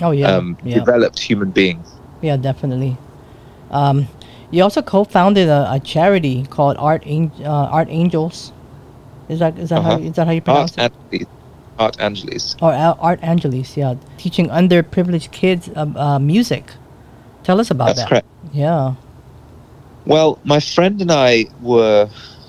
Oh 0.00 0.10
yeah. 0.10 0.28
um, 0.36 0.56
yeah. 0.64 0.74
developed 0.78 1.18
human 1.20 1.50
being. 1.50 1.84
Yeah, 2.22 2.36
definitely. 2.36 2.96
Um, 3.70 4.08
you 4.50 4.62
also 4.62 4.82
co-founded 4.82 5.48
a, 5.48 5.72
a 5.72 5.80
charity 5.80 6.44
called 6.46 6.76
Art 6.78 7.04
An- 7.06 7.32
uh, 7.40 7.68
Art 7.70 7.88
Angels. 7.90 8.52
Is 9.28 9.38
that 9.38 9.58
is 9.58 9.68
that 9.70 9.82
how 9.82 9.92
Uh-huh. 9.96 10.04
is 10.08 10.12
that 10.16 10.26
how 10.26 10.32
you 10.32 10.42
Art 10.46 10.72
pronounce 10.74 10.76
it? 10.78 10.80
Angeles. 10.80 11.28
Art 11.78 12.00
Angeles. 12.00 12.56
Or 12.62 12.72
Art 12.72 13.18
Angeles? 13.22 13.76
Yeah, 13.76 13.94
teaching 14.16 14.48
underprivileged 14.48 15.30
kids 15.32 15.68
uh, 15.74 15.86
uh, 15.96 16.18
music. 16.18 16.70
Tell 17.44 17.60
us 17.60 17.70
about 17.70 17.86
That's 17.86 18.00
that. 18.00 18.08
correct. 18.08 18.26
Yeah. 18.52 18.94
Well, 20.06 20.38
my 20.44 20.60
friend 20.60 21.00
and 21.00 21.10
I 21.12 21.46
were, 21.62 22.08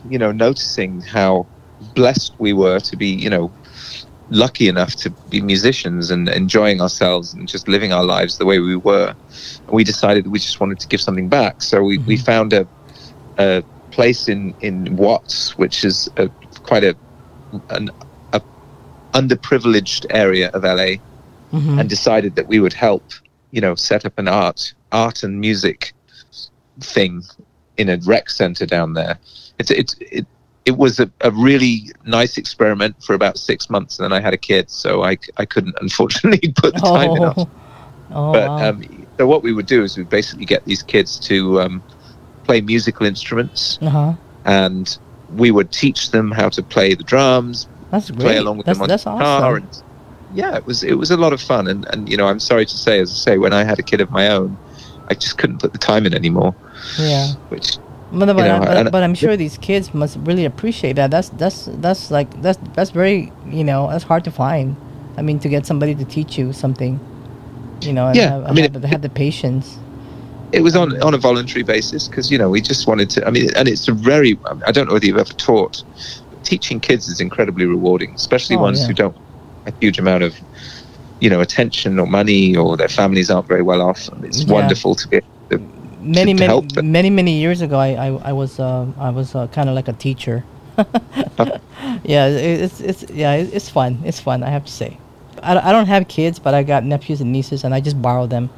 you 0.09 0.17
know, 0.17 0.31
noticing 0.31 1.01
how 1.01 1.47
blessed 1.93 2.33
we 2.39 2.53
were 2.53 2.79
to 2.79 2.95
be, 2.97 3.07
you 3.07 3.29
know, 3.29 3.51
lucky 4.31 4.67
enough 4.67 4.95
to 4.95 5.09
be 5.29 5.39
musicians 5.41 6.09
and 6.09 6.27
enjoying 6.29 6.81
ourselves 6.81 7.33
and 7.33 7.47
just 7.47 7.67
living 7.67 7.93
our 7.93 8.03
lives 8.03 8.37
the 8.37 8.45
way 8.45 8.59
we 8.59 8.75
were. 8.75 9.13
And 9.67 9.69
we 9.71 9.83
decided 9.83 10.27
we 10.27 10.39
just 10.39 10.59
wanted 10.59 10.79
to 10.79 10.87
give 10.87 10.99
something 11.01 11.29
back. 11.29 11.61
So 11.61 11.83
we, 11.83 11.97
we 11.99 12.17
Mhm. 12.17 12.25
found 12.25 12.53
a, 12.53 12.67
a 13.37 13.63
place 13.91 14.27
in, 14.27 14.53
in 14.61 14.95
Watts, 14.97 15.57
which 15.57 15.83
is 15.83 16.09
a, 16.17 16.29
quite 16.63 16.83
a, 16.83 16.95
an 17.69 17.89
a 18.33 18.41
underprivileged 19.13 20.05
area 20.09 20.49
of 20.53 20.63
LA 20.63 20.97
Mhm. 21.53 21.79
and 21.79 21.89
decided 21.89 22.35
that 22.35 22.47
we 22.47 22.59
would 22.59 22.73
help, 22.73 23.03
you 23.51 23.61
know, 23.61 23.75
set 23.75 24.05
up 24.05 24.13
an 24.17 24.27
art, 24.27 24.73
art 24.95 25.23
and 25.23 25.39
music 25.39 25.93
thing 26.79 27.23
in 27.77 27.89
a 27.89 27.97
rec 28.05 28.29
center 28.29 28.65
down 28.65 28.93
there. 28.93 29.17
It's 29.59 29.71
it's 29.71 29.95
it. 29.99 30.25
It 30.65 30.77
was 30.77 30.99
a, 30.99 31.07
a 31.21 31.29
really 31.29 31.91
nice 32.05 32.37
experiment 32.39 32.95
for 33.03 33.13
about 33.13 33.37
six 33.37 33.69
months, 33.69 33.99
and 33.99 34.03
then 34.05 34.13
I 34.13 34.19
had 34.19 34.33
a 34.33 34.37
kid, 34.37 34.71
so 34.71 35.03
I, 35.03 35.15
I 35.37 35.45
couldn't 35.45 35.75
unfortunately 35.79 36.51
put 36.63 36.73
the 36.73 36.79
time 36.79 37.11
in. 37.11 37.23
oh. 37.23 37.49
oh 38.11 38.33
But 38.33 38.47
wow. 38.49 38.69
um, 38.69 39.05
so 39.19 39.27
what 39.27 39.43
we 39.43 39.53
would 39.53 39.67
do 39.67 39.83
is 39.83 39.95
we'd 39.95 40.09
basically 40.09 40.45
get 40.45 40.65
these 40.65 40.81
kids 40.81 41.19
to 41.29 41.61
um, 41.61 41.83
play 42.45 42.61
musical 42.61 43.05
instruments, 43.05 43.77
uh-huh. 43.83 44.13
and 44.45 44.97
we 45.35 45.51
would 45.51 45.71
teach 45.71 46.09
them 46.09 46.31
how 46.31 46.49
to 46.49 46.63
play 46.63 46.95
the 46.95 47.03
drums, 47.03 47.67
That's 47.91 48.09
great. 48.09 48.21
play 48.21 48.37
along 48.37 48.57
with 48.57 48.65
That's 48.65 48.79
them 48.79 48.83
on 48.83 48.89
that's 48.89 49.03
guitar. 49.03 49.21
awesome. 49.21 49.55
And, 49.69 49.83
yeah, 50.33 50.55
it 50.57 50.65
was 50.65 50.83
it 50.83 50.97
was 50.97 51.11
a 51.11 51.17
lot 51.17 51.31
of 51.31 51.39
fun, 51.41 51.67
and 51.67 51.85
and 51.93 52.09
you 52.09 52.17
know 52.17 52.25
I'm 52.27 52.39
sorry 52.39 52.65
to 52.65 52.75
say, 52.85 52.99
as 52.99 53.11
I 53.11 53.15
say, 53.15 53.37
when 53.37 53.53
I 53.53 53.63
had 53.63 53.77
a 53.77 53.83
kid 53.83 54.01
of 54.01 54.09
my 54.09 54.29
own, 54.29 54.57
I 55.09 55.13
just 55.13 55.37
couldn't 55.37 55.59
put 55.59 55.71
the 55.73 55.79
time 55.79 56.05
in 56.05 56.13
anymore. 56.13 56.55
Yeah. 56.99 57.33
Which 57.49 57.77
But, 58.11 58.27
but, 58.35 58.47
know, 58.47 58.59
but, 58.59 58.91
but 58.91 59.03
I'm 59.03 59.15
sure 59.15 59.35
these 59.35 59.57
kids 59.57 59.93
must 59.93 60.17
really 60.23 60.45
appreciate 60.45 60.95
that. 60.97 61.11
That's 61.11 61.29
that's 61.29 61.69
that's 61.81 62.11
like 62.11 62.29
that's 62.41 62.59
that's 62.73 62.91
very 62.91 63.31
you 63.49 63.63
know 63.63 63.89
that's 63.89 64.03
hard 64.05 64.23
to 64.25 64.31
find. 64.31 64.75
I 65.17 65.21
mean, 65.21 65.39
to 65.39 65.49
get 65.49 65.65
somebody 65.65 65.95
to 65.95 66.05
teach 66.05 66.37
you 66.37 66.53
something, 66.53 66.99
you 67.81 67.93
know, 67.93 68.07
and 68.07 68.15
Yeah, 68.15 68.29
have, 68.29 68.45
I 68.45 68.51
mean, 68.53 68.71
have, 68.73 68.83
have 68.83 69.01
the 69.01 69.09
patience. 69.09 69.77
it 70.51 70.61
was 70.61 70.75
on 70.75 71.01
on 71.01 71.13
a 71.13 71.17
voluntary 71.17 71.63
basis 71.63 72.07
because 72.07 72.31
you 72.31 72.37
know 72.37 72.49
we 72.49 72.61
just 72.61 72.87
wanted 72.87 73.09
to. 73.11 73.25
I 73.27 73.31
mean, 73.31 73.49
and 73.55 73.67
it's 73.67 73.87
a 73.87 73.93
very 73.93 74.39
I 74.67 74.71
don't 74.71 74.87
know 74.87 74.93
whether 74.93 75.05
you've 75.07 75.17
ever 75.17 75.33
taught. 75.33 75.83
Teaching 76.43 76.79
kids 76.79 77.07
is 77.07 77.19
incredibly 77.19 77.65
rewarding, 77.65 78.13
especially 78.15 78.55
Oh, 78.57 78.61
ones 78.61 78.81
yeah. 78.81 78.87
who 78.87 78.93
don't 78.93 79.17
a 79.65 79.73
huge 79.81 79.97
amount 79.99 80.23
of 80.23 80.35
you 81.19 81.29
know 81.29 81.41
attention 81.41 81.99
or 81.99 82.05
money 82.07 82.55
or 82.55 82.77
their 82.77 82.89
families 82.89 83.29
aren't 83.31 83.47
very 83.47 83.61
well 83.63 83.81
off. 83.81 84.09
It's 84.23 84.43
Yeah. 84.43 84.53
wonderful 84.53 84.95
to 84.95 85.07
get. 85.07 85.23
To, 85.49 85.57
Many 86.01 86.33
to 86.33 86.39
many 86.39 86.45
help 86.45 86.71
them. 86.73 86.91
many 86.91 87.09
many 87.09 87.39
years 87.39 87.61
ago, 87.61 87.77
I 87.79 87.89
I, 88.07 88.07
I 88.29 88.33
was 88.33 88.59
uh, 88.59 88.85
I 88.99 89.09
was 89.09 89.33
uh, 89.35 89.47
kind 89.47 89.69
of 89.69 89.75
like 89.75 89.87
a 89.87 89.93
teacher. 89.93 90.43
yeah, 92.03 92.27
it's 92.27 92.79
it's 92.81 93.03
yeah, 93.09 93.33
it's 93.35 93.69
fun. 93.69 94.01
It's 94.05 94.19
fun. 94.19 94.43
I 94.43 94.49
have 94.49 94.65
to 94.65 94.71
say. 94.71 94.97
I, 95.43 95.53
don't- 95.53 95.65
I 95.65 95.71
don't 95.71 95.87
have 95.87 96.07
kids, 96.07 96.39
but 96.39 96.53
I 96.53 96.63
got 96.63 96.83
nephews 96.83 97.21
and 97.21 97.31
nieces, 97.31 97.63
and 97.63 97.73
I 97.73 97.79
just 97.81 98.01
borrow 98.01 98.25
them, 98.27 98.49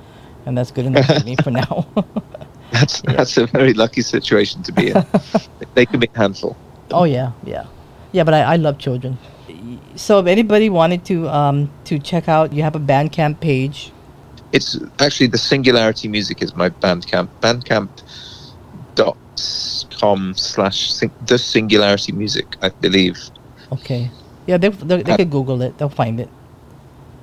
and 0.46 0.58
that's 0.58 0.72
good 0.72 0.86
enough 0.86 1.06
for 1.06 1.24
me 1.26 1.36
for 1.44 1.52
now. 1.52 1.86
that's 2.72 3.02
Yeah. 3.08 3.14
that's 3.18 3.38
a 3.38 3.46
very 3.48 3.74
lucky 3.74 4.02
situation 4.02 4.62
to 4.64 4.72
be 4.72 4.92
in. 4.92 5.06
they 5.74 5.86
can 5.86 6.00
be 6.00 6.10
a 6.14 6.18
handful. 6.18 6.56
Oh 6.92 7.04
yeah, 7.06 7.32
yeah. 7.46 7.66
Yeah, 8.14 8.24
but 8.24 8.34
I, 8.34 8.42
I 8.54 8.56
love 8.58 8.78
children. 8.78 9.18
So 9.96 10.20
if 10.20 10.28
anybody 10.28 10.70
wanted 10.70 11.06
to 11.06 11.28
um, 11.30 11.70
to 11.86 12.00
check 12.00 12.28
out, 12.30 12.54
you 12.54 12.64
have 12.64 12.76
a 12.76 12.80
Bandcamp 12.80 13.40
page. 13.40 13.92
It's 14.54 14.80
actually 15.00 15.28
the 15.28 15.38
Singularity 15.38 16.08
Music 16.08 16.42
is 16.42 16.56
my 16.56 16.70
Bandcamp. 16.70 17.28
Bandcamp 17.42 17.90
dot 18.96 19.18
com 20.00 20.34
slash 20.36 20.92
sing- 20.94 21.12
the 21.26 21.38
Singularity 21.38 22.12
Music, 22.12 22.56
I 22.62 22.70
believe. 22.70 23.18
Okay. 23.72 24.10
Yeah, 24.46 24.58
they 24.58 24.70
they, 24.70 25.04
they 25.04 25.14
Uh, 25.14 25.18
could 25.18 25.32
Google 25.32 25.62
it. 25.62 25.78
They'll 25.78 25.90
find 25.90 26.20
it. 26.20 26.30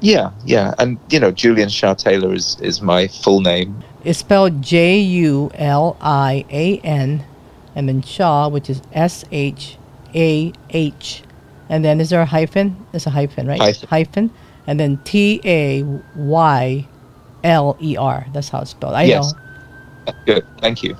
Yeah, 0.01 0.33
yeah, 0.44 0.75
and 0.79 0.99
you 1.09 1.18
know 1.18 1.31
Julian 1.31 1.70
Shah-Tayler 1.70 2.35
is 2.35 2.59
is 2.61 2.83
my 2.83 3.09
full 3.09 3.40
name. 3.40 3.83
It's 4.05 4.18
spelled 4.18 4.61
J 4.61 4.99
U 5.01 5.51
L 5.55 5.97
I 6.03 6.44
A 6.51 6.79
N, 6.85 7.25
and 7.75 7.88
then 7.88 8.03
Shaw, 8.03 8.49
which 8.49 8.68
is 8.68 8.83
S 8.92 9.25
H 9.33 9.79
A 10.14 10.53
H, 10.68 11.23
and 11.68 11.85
then 11.85 12.00
is 12.00 12.11
there 12.11 12.20
a 12.20 12.27
hyphen? 12.27 12.77
It's 12.92 13.07
a 13.07 13.11
hyphen, 13.11 13.46
right? 13.46 13.61
Hyphen. 13.88 14.31
and 14.66 14.81
then 14.81 14.96
T 15.05 15.40
A 15.44 15.83
Y 16.16 16.87
L 17.44 17.77
E 17.81 17.96
R. 17.96 18.27
That's 18.33 18.48
how 18.48 18.61
it's 18.61 18.70
spelled. 18.70 18.94
I 18.94 19.05
Yes. 19.05 19.35
know. 20.07 20.12
Good, 20.27 20.44
thank 20.61 20.83
you. 20.83 20.96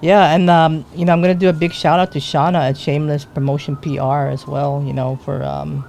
Yeah, 0.00 0.34
and 0.34 0.50
um, 0.50 0.84
you 0.96 1.04
know, 1.04 1.12
I'm 1.12 1.20
gonna 1.22 1.34
do 1.34 1.48
a 1.48 1.52
big 1.52 1.72
shout 1.72 2.00
out 2.00 2.12
to 2.12 2.18
Shauna 2.18 2.68
at 2.70 2.76
Shameless 2.76 3.24
Promotion 3.24 3.76
PR 3.76 4.28
as 4.28 4.46
well. 4.46 4.82
You 4.84 4.92
know, 4.92 5.16
for 5.24 5.42
um, 5.44 5.84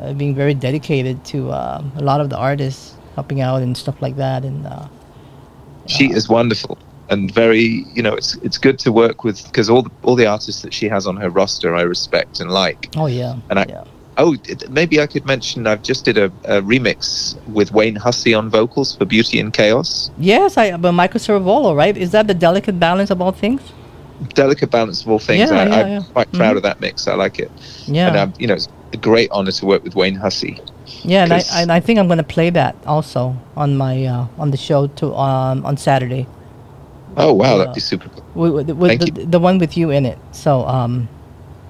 uh, 0.00 0.12
being 0.14 0.34
very 0.34 0.54
dedicated 0.54 1.24
to 1.26 1.50
uh, 1.50 1.82
a 1.96 2.02
lot 2.02 2.20
of 2.20 2.30
the 2.30 2.36
artists, 2.38 2.94
helping 3.14 3.40
out 3.40 3.62
and 3.62 3.76
stuff 3.76 4.00
like 4.00 4.16
that. 4.16 4.44
And 4.44 4.66
uh, 4.66 4.88
She 5.86 6.10
is 6.10 6.28
wonderful 6.28 6.78
and 7.10 7.30
very, 7.32 7.84
you 7.94 8.02
know, 8.02 8.14
it's 8.14 8.34
it's 8.36 8.58
good 8.58 8.78
to 8.80 8.92
work 8.92 9.24
with 9.24 9.42
because 9.46 9.68
all 9.70 9.82
the 9.82 9.90
all 10.02 10.14
the 10.14 10.26
artists 10.26 10.62
that 10.62 10.72
she 10.74 10.88
has 10.88 11.06
on 11.06 11.16
her 11.16 11.30
roster 11.30 11.74
I 11.74 11.82
respect 11.82 12.40
and 12.40 12.50
like. 12.50 12.88
oh 12.96 13.06
yeah, 13.06 13.36
And 13.50 13.58
I- 13.60 13.66
yeah. 13.68 13.84
Oh, 14.20 14.34
it- 14.48 14.68
maybe 14.68 15.00
I 15.00 15.06
could 15.06 15.24
mention 15.26 15.68
I've 15.68 15.82
just 15.84 16.04
did 16.04 16.18
a, 16.18 16.24
a 16.44 16.60
remix 16.60 17.36
with 17.46 17.70
Wayne 17.70 17.94
Hussey 17.94 18.34
on 18.34 18.50
vocals 18.50 18.96
for 18.96 19.04
Beauty 19.04 19.38
and 19.38 19.52
Chaos. 19.52 20.10
Yes, 20.18 20.56
I 20.56 20.76
but 20.76 20.90
Michael 20.92 21.20
Ciravolo, 21.20 21.74
right? 21.76 21.96
Is 21.96 22.10
that 22.10 22.26
the 22.26 22.34
delicate 22.34 22.80
balance 22.80 23.10
of 23.10 23.20
all 23.22 23.30
things? 23.32 23.62
Delicate 24.34 24.70
balance 24.72 25.02
of 25.02 25.08
all 25.08 25.20
things. 25.20 25.48
Yeah, 25.50 25.56
I, 25.56 25.66
yeah, 25.68 25.74
I'm 25.76 25.88
yeah. 25.88 26.02
quite 26.12 26.32
proud 26.32 26.54
Mhm. 26.54 26.56
of 26.56 26.62
that 26.64 26.80
mix. 26.80 27.06
I 27.06 27.14
like 27.14 27.38
it. 27.38 27.50
Yeah, 27.86 28.08
And 28.08 28.16
um, 28.16 28.32
you 28.40 28.48
know, 28.48 28.54
it's 28.54 28.68
a 28.92 28.96
great 28.96 29.30
honor 29.30 29.52
to 29.52 29.66
work 29.66 29.84
with 29.84 29.94
Wayne 29.94 30.16
Hussey. 30.16 30.58
yeah, 31.04 31.22
and 31.22 31.32
I, 31.32 31.42
and 31.54 31.70
I 31.70 31.78
think 31.78 32.00
I'm 32.00 32.08
gonna 32.08 32.24
play 32.24 32.50
that 32.50 32.74
also 32.86 33.36
on 33.56 33.76
my 33.76 34.04
uh, 34.04 34.26
on 34.42 34.50
the 34.50 34.56
show 34.56 34.88
to 34.98 35.14
um, 35.14 35.64
on 35.64 35.76
Saturday. 35.76 36.26
Oh 37.18 37.32
wow, 37.32 37.58
that'd 37.58 37.74
be 37.74 37.80
super 37.80 38.08
cool. 38.08 38.52
with, 38.52 38.70
with, 38.70 38.98
Thank 39.00 39.14
the, 39.14 39.24
the 39.26 39.38
one 39.38 39.58
with 39.58 39.76
you 39.76 39.90
in 39.90 40.06
it. 40.06 40.18
So, 40.32 40.66
um, 40.66 41.08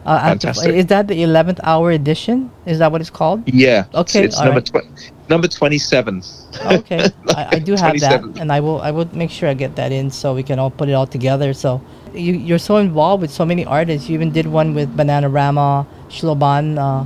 uh, 0.07 0.11
I 0.23 0.29
have 0.29 0.39
to- 0.41 0.75
is 0.75 0.87
that 0.87 1.09
the 1.09 1.23
eleventh 1.23 1.61
hour 1.63 1.91
edition? 1.91 2.51
Is 2.67 2.79
that 2.79 2.93
what 2.93 3.01
it's 3.01 3.11
called? 3.11 3.43
Yeah. 3.47 3.85
Okay, 3.95 4.25
It's, 4.25 4.39
all 4.39 4.45
number 4.47 4.61
right. 4.73 4.85
tw- 4.85 5.29
number 5.29 5.49
twenty-seven. 5.49 6.23
Okay, 6.67 7.11
I, 7.37 7.49
I 7.53 7.59
do 7.59 7.75
have 7.75 7.99
that, 8.01 8.23
and 8.41 8.53
I 8.53 8.61
will 8.61 8.81
I 8.81 8.91
will 8.91 9.09
make 9.15 9.31
sure 9.31 9.49
I 9.49 9.55
get 9.55 9.77
that 9.77 9.93
in 9.93 10.11
so 10.11 10.35
we 10.35 10.43
can 10.43 10.59
all 10.59 10.71
put 10.71 10.89
it 10.89 10.93
all 10.93 11.07
together. 11.07 11.53
So, 11.53 11.81
you 12.15 12.33
you're 12.35 12.59
so 12.59 12.77
involved 12.77 13.21
with 13.23 13.31
so 13.31 13.45
many 13.45 13.65
artists. 13.65 14.09
You 14.09 14.15
even 14.15 14.33
did 14.33 14.47
one 14.47 14.75
with 14.75 14.97
Banana 14.97 15.29
Rama, 15.29 15.87
Siobhan, 16.09 16.79
uh, 16.79 17.05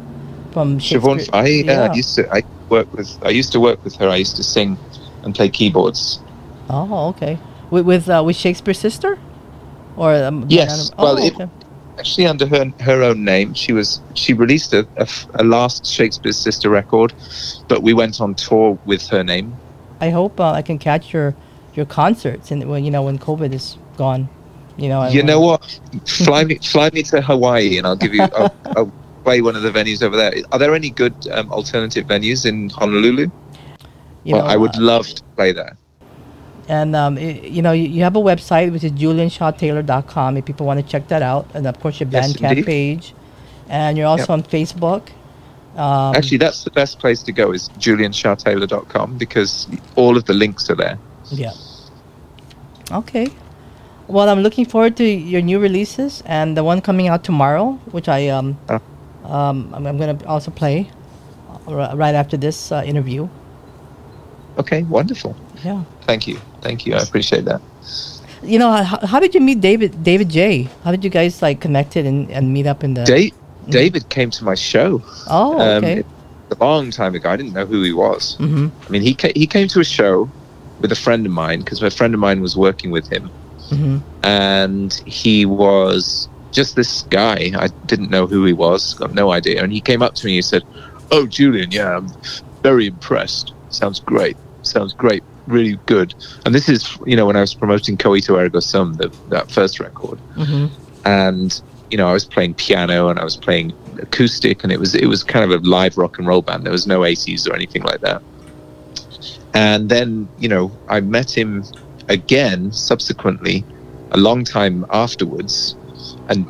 from 0.52 0.78
Siobhan 0.78 1.18
Shakespeare- 1.18 1.64
Yeah, 1.66 1.88
I 1.90 1.94
used 1.94 2.14
to. 2.16 2.30
I 2.32 2.42
work 2.68 2.92
with. 2.94 3.10
I 3.24 3.30
used 3.30 3.52
to 3.52 3.60
work 3.60 3.82
with 3.84 3.96
her. 3.96 4.08
I 4.08 4.16
used 4.16 4.36
to 4.36 4.42
sing 4.44 4.78
and 5.24 5.34
play 5.34 5.48
keyboards. 5.48 6.20
Oh, 6.70 7.08
okay. 7.08 7.36
With 7.72 7.86
with 7.86 8.08
uh, 8.10 8.22
with 8.22 8.36
Shakespeare's 8.36 8.78
sister, 8.78 9.18
or 9.96 10.14
um, 10.14 10.44
Yes, 10.48 10.90
Banana- 10.90 11.02
well, 11.02 11.24
oh, 11.24 11.44
it- 11.44 11.50
Actually, 11.98 12.26
under 12.26 12.46
her 12.46 12.72
her 12.80 13.02
own 13.02 13.24
name, 13.24 13.54
she 13.54 13.72
was 13.72 14.00
she 14.14 14.32
released 14.34 14.72
a 14.74 14.86
a 15.34 15.44
last 15.44 15.86
Shakespears 15.86 16.36
Sister 16.36 16.68
record, 16.68 17.12
but 17.68 17.82
we 17.82 17.92
went 17.94 18.20
on 18.20 18.34
tour 18.34 18.78
with 18.86 19.06
her 19.08 19.24
name. 19.24 19.56
I 20.00 20.10
hope 20.10 20.40
uh, 20.40 20.52
I 20.52 20.62
can 20.62 20.78
catch 20.78 21.12
your 21.14 21.34
your 21.74 21.86
concerts 21.86 22.50
and 22.50 22.68
when 22.68 22.84
you 22.84 22.90
know 22.90 23.02
when 23.02 23.18
COVID 23.18 23.52
is 23.52 23.78
gone. 23.96 24.28
You 24.76 24.88
know. 24.88 25.00
I 25.00 25.08
You 25.10 25.22
know 25.22 25.40
what? 25.40 25.80
Fly 26.06 26.44
me 26.44 26.54
fly 26.74 26.90
me 26.92 27.02
to 27.04 27.20
Hawaii, 27.20 27.78
and 27.78 27.86
I'll 27.86 27.96
give 28.04 28.14
you. 28.14 28.22
I'll, 28.22 28.54
I'll 28.76 28.92
play 29.24 29.40
one 29.40 29.56
of 29.56 29.62
the 29.62 29.70
venues 29.70 30.02
over 30.02 30.16
there. 30.16 30.32
Are 30.50 30.58
there 30.58 30.74
any 30.74 30.90
good 30.90 31.14
um, 31.30 31.50
alternative 31.52 32.06
venues 32.06 32.44
in 32.44 32.70
Honolulu? 32.70 33.30
You 34.24 34.34
well, 34.34 34.44
know, 34.44 34.52
I 34.52 34.56
would 34.56 34.76
uh, 34.76 34.80
love 34.80 35.06
to 35.08 35.22
play 35.36 35.52
there. 35.52 35.76
And 36.68 36.94
um, 36.94 37.16
i 37.18 37.20
you 37.42 37.60
know, 37.62 37.72
you, 37.72 37.88
you 37.88 38.02
have 38.02 38.14
a 38.16 38.20
website 38.20 38.72
which 38.72 38.84
is 38.84 38.92
julianshahtayler.com 38.92 40.36
if 40.36 40.44
people 40.44 40.64
want 40.66 40.80
to 40.80 40.86
check 40.86 41.08
that 41.08 41.22
out, 41.22 41.46
and 41.54 41.66
of 41.66 41.78
course 41.80 41.98
your 42.00 42.08
Yes, 42.08 42.32
Bandcamp 42.32 42.50
indeed. 42.50 42.66
page, 42.66 43.14
and 43.68 43.98
you're 43.98 44.06
also 44.06 44.22
Yep. 44.22 44.30
on 44.30 44.42
Facebook. 44.44 45.02
Um, 45.76 46.14
Actually, 46.14 46.38
that's 46.38 46.64
the 46.64 46.70
best 46.70 46.98
place 46.98 47.22
to 47.24 47.32
go 47.32 47.52
is 47.52 47.68
julianshahtayler.com 47.78 49.16
because 49.18 49.66
all 49.96 50.16
of 50.16 50.24
the 50.26 50.34
links 50.34 50.68
are 50.70 50.76
there. 50.76 50.98
yeah. 51.30 51.52
Okay. 52.90 53.28
Well, 54.08 54.28
I'm 54.28 54.40
looking 54.42 54.66
forward 54.66 54.96
to 54.98 55.04
your 55.04 55.40
new 55.40 55.58
releases 55.58 56.22
and 56.26 56.56
the 56.56 56.62
one 56.62 56.80
coming 56.82 57.08
out 57.08 57.24
tomorrow, 57.24 57.78
which 57.92 58.08
I 58.08 58.28
um, 58.28 58.58
Oh. 58.68 58.80
um 59.24 59.72
I'm, 59.74 59.86
I'm 59.86 59.96
gonna 59.98 60.18
also 60.26 60.50
play 60.50 60.90
uh, 61.50 61.72
ri- 61.72 61.94
right 61.96 62.14
after 62.14 62.36
this 62.36 62.70
uh, 62.72 62.82
interview. 62.84 63.28
Okay, 64.58 64.82
wonderful. 64.82 65.34
Yeah. 65.64 65.84
Thank 66.06 66.26
you. 66.26 66.38
Thank 66.62 66.86
you. 66.86 66.94
I 66.94 67.02
appreciate 67.02 67.44
that. 67.44 67.60
You 68.42 68.58
know, 68.58 68.72
how, 68.72 68.98
how 69.06 69.20
did 69.20 69.34
you 69.34 69.40
meet 69.40 69.60
David 69.60 70.02
David 70.02 70.28
J? 70.28 70.68
How 70.84 70.90
did 70.90 71.04
you 71.04 71.10
guys 71.10 71.42
like 71.42 71.60
connected 71.60 72.06
and, 72.06 72.30
and 72.30 72.52
meet 72.52 72.66
up 72.66 72.82
in 72.82 72.94
the? 72.94 73.04
Da- 73.04 73.32
David 73.68 74.08
came 74.08 74.30
to 74.30 74.44
my 74.44 74.56
show 74.56 75.00
oh, 75.30 75.60
um, 75.60 75.84
okay. 75.84 76.02
a 76.50 76.54
long 76.56 76.90
time 76.90 77.14
ago. 77.14 77.30
I 77.30 77.36
didn't 77.36 77.52
know 77.52 77.64
who 77.66 77.82
he 77.82 77.92
was. 77.92 78.36
mm-hmm. 78.38 78.68
I 78.86 78.90
mean, 78.90 79.02
he 79.02 79.14
ca- 79.14 79.32
he 79.36 79.46
came 79.46 79.68
to 79.68 79.78
a 79.80 79.84
show 79.84 80.28
with 80.80 80.90
a 80.90 80.96
friend 80.96 81.24
of 81.26 81.30
mine 81.32 81.60
because 81.60 81.80
my 81.80 81.90
friend 81.90 82.12
of 82.14 82.18
mine 82.20 82.40
was 82.40 82.56
working 82.56 82.90
with 82.90 83.06
him, 83.08 83.30
Mm-hmm. 83.70 83.98
and 84.24 84.92
he 85.06 85.46
was 85.46 86.28
just 86.50 86.74
this 86.74 87.02
guy. 87.02 87.52
I 87.56 87.68
didn't 87.86 88.10
know 88.10 88.26
who 88.26 88.44
he 88.44 88.52
was, 88.52 88.94
got 88.94 89.14
no 89.14 89.30
idea. 89.30 89.62
And 89.62 89.72
he 89.72 89.80
came 89.80 90.02
up 90.02 90.14
to 90.16 90.26
me 90.26 90.32
and 90.32 90.36
he 90.36 90.42
said, 90.42 90.64
"Oh, 91.12 91.26
Julian, 91.26 91.70
yeah, 91.70 91.96
I'm 91.96 92.08
very 92.62 92.86
impressed. 92.88 93.54
Sounds 93.70 94.00
great. 94.00 94.36
Sounds 94.62 94.92
great. 94.92 95.22
Really 95.46 95.78
good." 95.86 96.14
And 96.44 96.54
this 96.54 96.68
is, 96.68 96.96
you 97.06 97.16
know, 97.16 97.26
when 97.26 97.36
I 97.36 97.40
was 97.40 97.54
promoting 97.54 97.96
Coito 97.96 98.38
Ergo 98.38 98.60
Sum, 98.60 98.94
the, 98.94 99.12
that 99.28 99.50
first 99.50 99.80
record, 99.80 100.20
Mm-hmm. 100.36 100.66
and 101.04 101.60
you 101.90 101.98
know, 101.98 102.08
I 102.08 102.12
was 102.14 102.24
playing 102.24 102.54
piano 102.54 103.08
and 103.08 103.18
I 103.18 103.24
was 103.24 103.36
playing 103.36 103.74
acoustic, 103.98 104.62
and 104.64 104.72
it 104.72 104.80
was 104.80 104.94
it 104.94 105.06
was 105.06 105.22
kind 105.22 105.44
of 105.44 105.50
a 105.50 105.66
live 105.68 105.98
rock 105.98 106.18
and 106.18 106.26
roll 106.26 106.42
band. 106.42 106.64
There 106.64 106.72
was 106.72 106.86
no 106.86 107.00
80s 107.00 107.48
or 107.48 107.54
anything 107.54 107.82
like 107.82 108.00
that. 108.00 108.22
And 109.54 109.90
then, 109.90 110.28
you 110.38 110.48
know, 110.48 110.72
I 110.88 111.00
met 111.00 111.30
him 111.36 111.62
again 112.08 112.72
subsequently, 112.72 113.66
a 114.12 114.16
long 114.16 114.44
time 114.44 114.86
afterwards, 114.90 115.76
and 116.28 116.46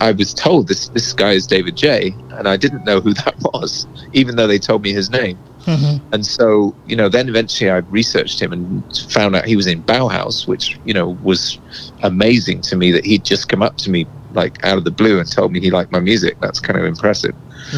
I 0.00 0.12
was 0.12 0.32
told 0.32 0.68
this 0.68 0.88
this 0.88 1.12
guy 1.12 1.32
is 1.32 1.46
David 1.46 1.76
J, 1.76 2.14
and 2.30 2.48
I 2.48 2.56
didn't 2.56 2.84
know 2.84 3.00
who 3.00 3.12
that 3.24 3.34
was, 3.52 3.86
even 4.14 4.36
though 4.36 4.46
they 4.46 4.58
told 4.58 4.82
me 4.82 4.92
his 4.92 5.10
name. 5.10 5.38
Mm-hmm. 5.68 6.14
And 6.14 6.24
so, 6.24 6.74
you 6.86 6.96
know, 6.96 7.08
then 7.08 7.28
eventually 7.28 7.70
I 7.70 7.78
researched 7.78 8.40
him 8.40 8.52
and 8.52 8.82
found 9.10 9.36
out 9.36 9.44
he 9.44 9.54
was 9.56 9.66
in 9.66 9.82
Bauhaus, 9.82 10.46
which, 10.46 10.78
you 10.84 10.94
know, 10.94 11.10
was 11.22 11.58
amazing 12.02 12.62
to 12.62 12.76
me 12.76 12.90
that 12.92 13.04
he'd 13.04 13.24
just 13.24 13.48
come 13.48 13.62
up 13.62 13.76
to 13.78 13.90
me 13.90 14.06
like 14.32 14.64
out 14.64 14.78
of 14.78 14.84
the 14.84 14.90
blue 14.90 15.18
and 15.18 15.30
told 15.30 15.52
me 15.52 15.60
he 15.60 15.70
liked 15.70 15.92
my 15.92 16.00
music. 16.00 16.40
That's 16.40 16.60
kind 16.60 16.78
of 16.78 16.84
impressive. 16.86 17.34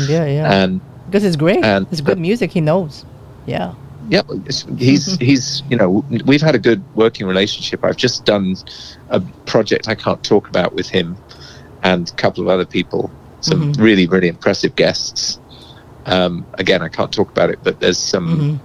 Yeah, 0.09 0.25
yeah. 0.27 0.53
And 0.53 0.81
because 1.07 1.25
it's 1.25 1.37
great. 1.37 1.65
and- 1.65 1.87
it's 1.91 2.01
good 2.01 2.19
music. 2.19 2.53
He 2.53 2.61
knows. 2.61 3.05
Yeah. 3.47 3.75
yeah, 4.09 4.23
he's 4.79 5.17
he's 5.17 5.63
you 5.71 5.77
know 5.77 6.05
we've 6.27 6.43
had 6.43 6.55
a 6.55 6.59
good 6.59 6.83
working 6.95 7.27
relationship. 7.27 7.83
I've 7.85 7.97
just 7.97 8.25
done 8.25 8.55
a 9.09 9.21
project 9.47 9.89
I 9.89 9.95
can't 9.97 10.23
talk 10.23 10.49
about 10.49 10.75
with 10.75 10.89
him 10.89 11.17
and 11.83 12.09
a 12.09 12.13
couple 12.15 12.43
of 12.45 12.49
other 12.49 12.67
people. 12.67 13.11
Some 13.41 13.73
Mhm. 13.73 13.81
really 13.81 14.07
really 14.07 14.29
impressive 14.29 14.77
guests. 14.77 15.40
Um, 16.07 16.47
again, 16.59 16.83
I 16.83 16.89
can't 16.89 17.13
talk 17.13 17.31
about 17.31 17.51
it, 17.51 17.59
but 17.63 17.81
there's 17.81 17.99
some 17.99 18.39
hmm 18.39 18.57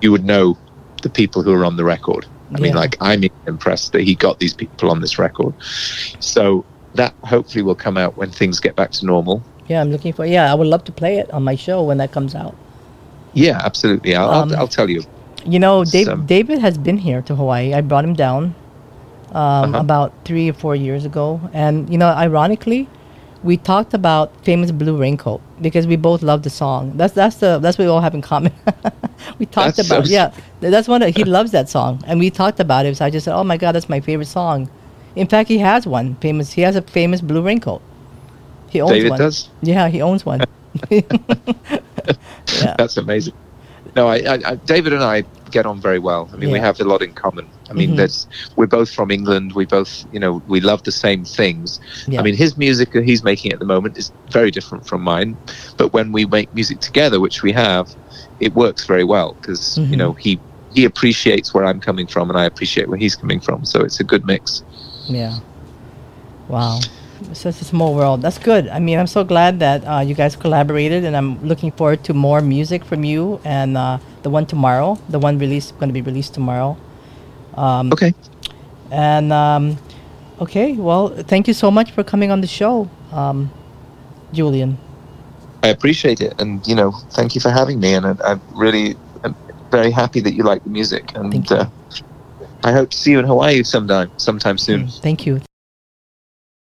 you 0.00 0.10
would 0.10 0.24
know 0.24 0.56
the 1.02 1.10
people 1.10 1.42
who 1.42 1.52
are 1.52 1.64
on 1.64 1.76
the 1.76 1.84
record. 1.84 2.24
I 2.54 2.58
mean, 2.58 2.74
like 2.74 2.96
I'm 3.00 3.22
impressed 3.46 3.92
that 3.92 4.02
he 4.02 4.14
got 4.14 4.38
these 4.38 4.54
people 4.54 4.90
on 4.90 5.00
this 5.00 5.18
record. 5.18 5.52
So 6.20 6.64
that 6.94 7.14
hopefully 7.22 7.62
will 7.62 7.74
come 7.74 7.98
out 7.98 8.16
when 8.16 8.30
things 8.30 8.60
get 8.60 8.76
back 8.76 8.90
to 8.92 9.06
normal. 9.06 9.42
Yeah, 9.68 9.80
I'm 9.82 9.90
looking 9.92 10.12
for. 10.12 10.24
Yeah, 10.24 10.50
I 10.50 10.54
would 10.54 10.66
love 10.66 10.84
to 10.84 10.92
play 10.92 11.18
it 11.18 11.30
on 11.32 11.44
my 11.44 11.54
show 11.54 11.82
when 11.82 11.98
that 11.98 12.12
comes 12.12 12.34
out. 12.34 12.54
Yeah, 13.34 13.60
absolutely. 13.62 14.16
I'll, 14.16 14.30
Um, 14.30 14.52
I'll, 14.52 14.60
I'll 14.60 14.68
tell 14.68 14.88
you. 14.88 15.02
You 15.44 15.58
know, 15.58 15.84
Dave, 15.84 16.26
David 16.26 16.58
has 16.60 16.78
been 16.78 16.98
here 16.98 17.22
to 17.22 17.34
Hawaii. 17.34 17.74
I 17.74 17.80
brought 17.82 18.04
him 18.04 18.14
down 18.14 18.54
um, 19.32 19.74
Uh-huh. 19.74 19.78
about 19.80 20.12
three 20.24 20.48
or 20.48 20.54
four 20.54 20.74
years 20.74 21.04
ago, 21.04 21.40
and 21.52 21.88
you 21.90 21.98
know, 21.98 22.08
ironically, 22.08 22.88
we 23.42 23.56
talked 23.56 23.94
about 23.94 24.32
famous 24.44 24.70
blue 24.70 24.96
raincoat 24.96 25.40
because 25.60 25.86
we 25.86 25.96
both 25.96 26.22
love 26.22 26.42
the 26.42 26.50
song. 26.50 26.96
That's 26.96 27.14
that's 27.14 27.36
the 27.36 27.58
that's 27.58 27.78
what 27.78 27.84
we 27.84 27.90
all 27.90 28.00
have 28.00 28.14
in 28.14 28.22
common. 28.22 28.52
we 29.38 29.46
talked 29.46 29.76
That's 29.76 29.88
so 29.88 29.96
about 29.96 30.08
yeah, 30.08 30.32
that's 30.60 30.88
one. 30.88 31.02
Of, 31.02 31.14
he 31.14 31.24
loves 31.24 31.50
that 31.52 31.68
song, 31.68 32.02
and 32.06 32.18
we 32.18 32.30
talked 32.30 32.60
about 32.60 32.86
it. 32.86 32.96
So 32.96 33.04
I 33.04 33.10
just 33.10 33.24
said, 33.24 33.34
"Oh 33.34 33.44
my 33.44 33.56
God, 33.56 33.72
that's 33.72 33.88
my 33.88 34.00
favorite 34.00 34.26
song." 34.26 34.70
In 35.16 35.26
fact, 35.26 35.48
he 35.48 35.58
has 35.58 35.86
one 35.86 36.16
famous. 36.16 36.52
He 36.52 36.62
has 36.62 36.76
a 36.76 36.82
famous 36.82 37.20
blue 37.20 37.42
raincoat. 37.42 37.82
He 38.68 38.80
owns 38.80 38.92
David 38.92 39.10
one. 39.10 39.18
does. 39.18 39.48
Yeah, 39.62 39.88
he 39.88 40.02
owns 40.02 40.24
one. 40.24 40.42
yeah. 40.90 41.02
That's 42.78 42.96
amazing. 42.96 43.34
No, 43.96 44.06
I, 44.06 44.18
I, 44.18 44.50
I, 44.50 44.54
David 44.54 44.92
and 44.92 45.02
I 45.02 45.22
get 45.50 45.66
on 45.66 45.80
very 45.80 45.98
well. 45.98 46.30
I 46.32 46.36
mean, 46.36 46.52
we 46.52 46.58
have 46.60 46.78
a 46.80 46.84
lot 46.84 47.02
in 47.02 47.12
common. 47.12 47.48
I 47.70 47.72
mean, 47.74 47.90
Mhm. 47.92 47.96
there's 47.96 48.26
we're 48.56 48.66
both 48.66 48.90
from 48.90 49.10
England. 49.10 49.52
We 49.54 49.64
both, 49.64 50.04
you 50.12 50.20
know, 50.20 50.42
we 50.48 50.60
love 50.60 50.82
the 50.82 50.92
same 50.92 51.24
things. 51.24 51.78
Yeah. 52.08 52.20
I 52.20 52.22
mean, 52.24 52.34
his 52.34 52.56
music 52.56 52.92
that 52.92 53.04
he's 53.04 53.22
making 53.22 53.52
at 53.52 53.58
the 53.60 53.64
moment 53.64 53.96
is 53.96 54.10
very 54.30 54.50
different 54.50 54.86
from 54.86 55.02
mine. 55.02 55.36
But 55.76 55.92
when 55.92 56.12
we 56.12 56.24
make 56.26 56.52
music 56.54 56.80
together, 56.80 57.20
which 57.20 57.42
we 57.42 57.52
have, 57.52 57.94
it 58.40 58.54
works 58.54 58.86
very 58.86 59.04
well 59.04 59.36
because 59.40 59.78
Mhm. 59.78 59.90
you 59.90 59.96
know 59.96 60.12
he 60.14 60.38
he 60.72 60.84
appreciates 60.84 61.52
where 61.52 61.64
I'm 61.64 61.80
coming 61.80 62.06
from 62.06 62.30
and 62.30 62.38
I 62.38 62.44
appreciate 62.44 62.88
where 62.88 62.98
he's 62.98 63.16
coming 63.16 63.40
from. 63.40 63.64
So 63.64 63.80
it's 63.80 63.98
a 64.00 64.04
good 64.04 64.24
mix. 64.24 64.62
Yeah. 65.08 65.34
Wow. 66.48 66.78
So 66.80 67.30
it's 67.30 67.40
such 67.40 67.60
a 67.60 67.64
small 67.64 67.94
world. 67.94 68.22
That's 68.22 68.38
good. 68.38 68.68
I 68.68 68.78
mean, 68.78 68.98
I'm 68.98 69.06
so 69.06 69.24
glad 69.24 69.58
that 69.60 69.84
uh, 69.86 70.00
you 70.00 70.14
guys 70.14 70.36
collaborated, 70.36 71.04
and 71.04 71.16
I'm 71.16 71.42
looking 71.46 71.70
forward 71.72 72.02
to 72.04 72.14
more 72.14 72.40
music 72.40 72.84
from 72.84 73.04
you 73.04 73.40
and 73.44 73.76
uh, 73.76 73.98
the 74.22 74.30
one 74.30 74.46
tomorrow, 74.46 74.98
the 75.08 75.18
one 75.18 75.38
released 75.38 75.76
going 75.78 75.88
to 75.88 75.92
be 75.92 76.02
released 76.02 76.34
tomorrow. 76.34 76.76
Um, 77.56 77.92
Okay. 77.92 78.12
And 78.90 79.32
um, 79.32 79.78
okay, 80.40 80.72
well, 80.72 81.08
thank 81.08 81.46
you 81.46 81.54
so 81.54 81.70
much 81.70 81.92
for 81.92 82.02
coming 82.02 82.30
on 82.30 82.40
the 82.40 82.46
show, 82.46 82.90
um, 83.12 83.50
Julian. 84.32 84.78
I 85.62 85.68
appreciate 85.68 86.20
it, 86.20 86.34
and 86.40 86.66
you 86.66 86.74
know, 86.74 86.92
thank 87.12 87.34
you 87.34 87.40
for 87.40 87.50
having 87.50 87.78
me. 87.80 87.94
And 87.94 88.06
I, 88.06 88.14
I'm 88.24 88.40
really 88.54 88.96
I'm 89.22 89.36
very 89.70 89.90
happy 89.90 90.20
that 90.20 90.34
you 90.34 90.42
like 90.42 90.64
the 90.64 90.70
music, 90.70 91.12
and 91.14 91.50
uh, 91.52 91.66
I 92.64 92.72
hope 92.72 92.90
to 92.90 92.96
see 92.96 93.12
you 93.12 93.18
in 93.18 93.26
Hawaii 93.26 93.62
sometime, 93.62 94.10
sometime 94.16 94.58
soon. 94.58 94.88
Thank 94.88 95.26
you. 95.26 95.40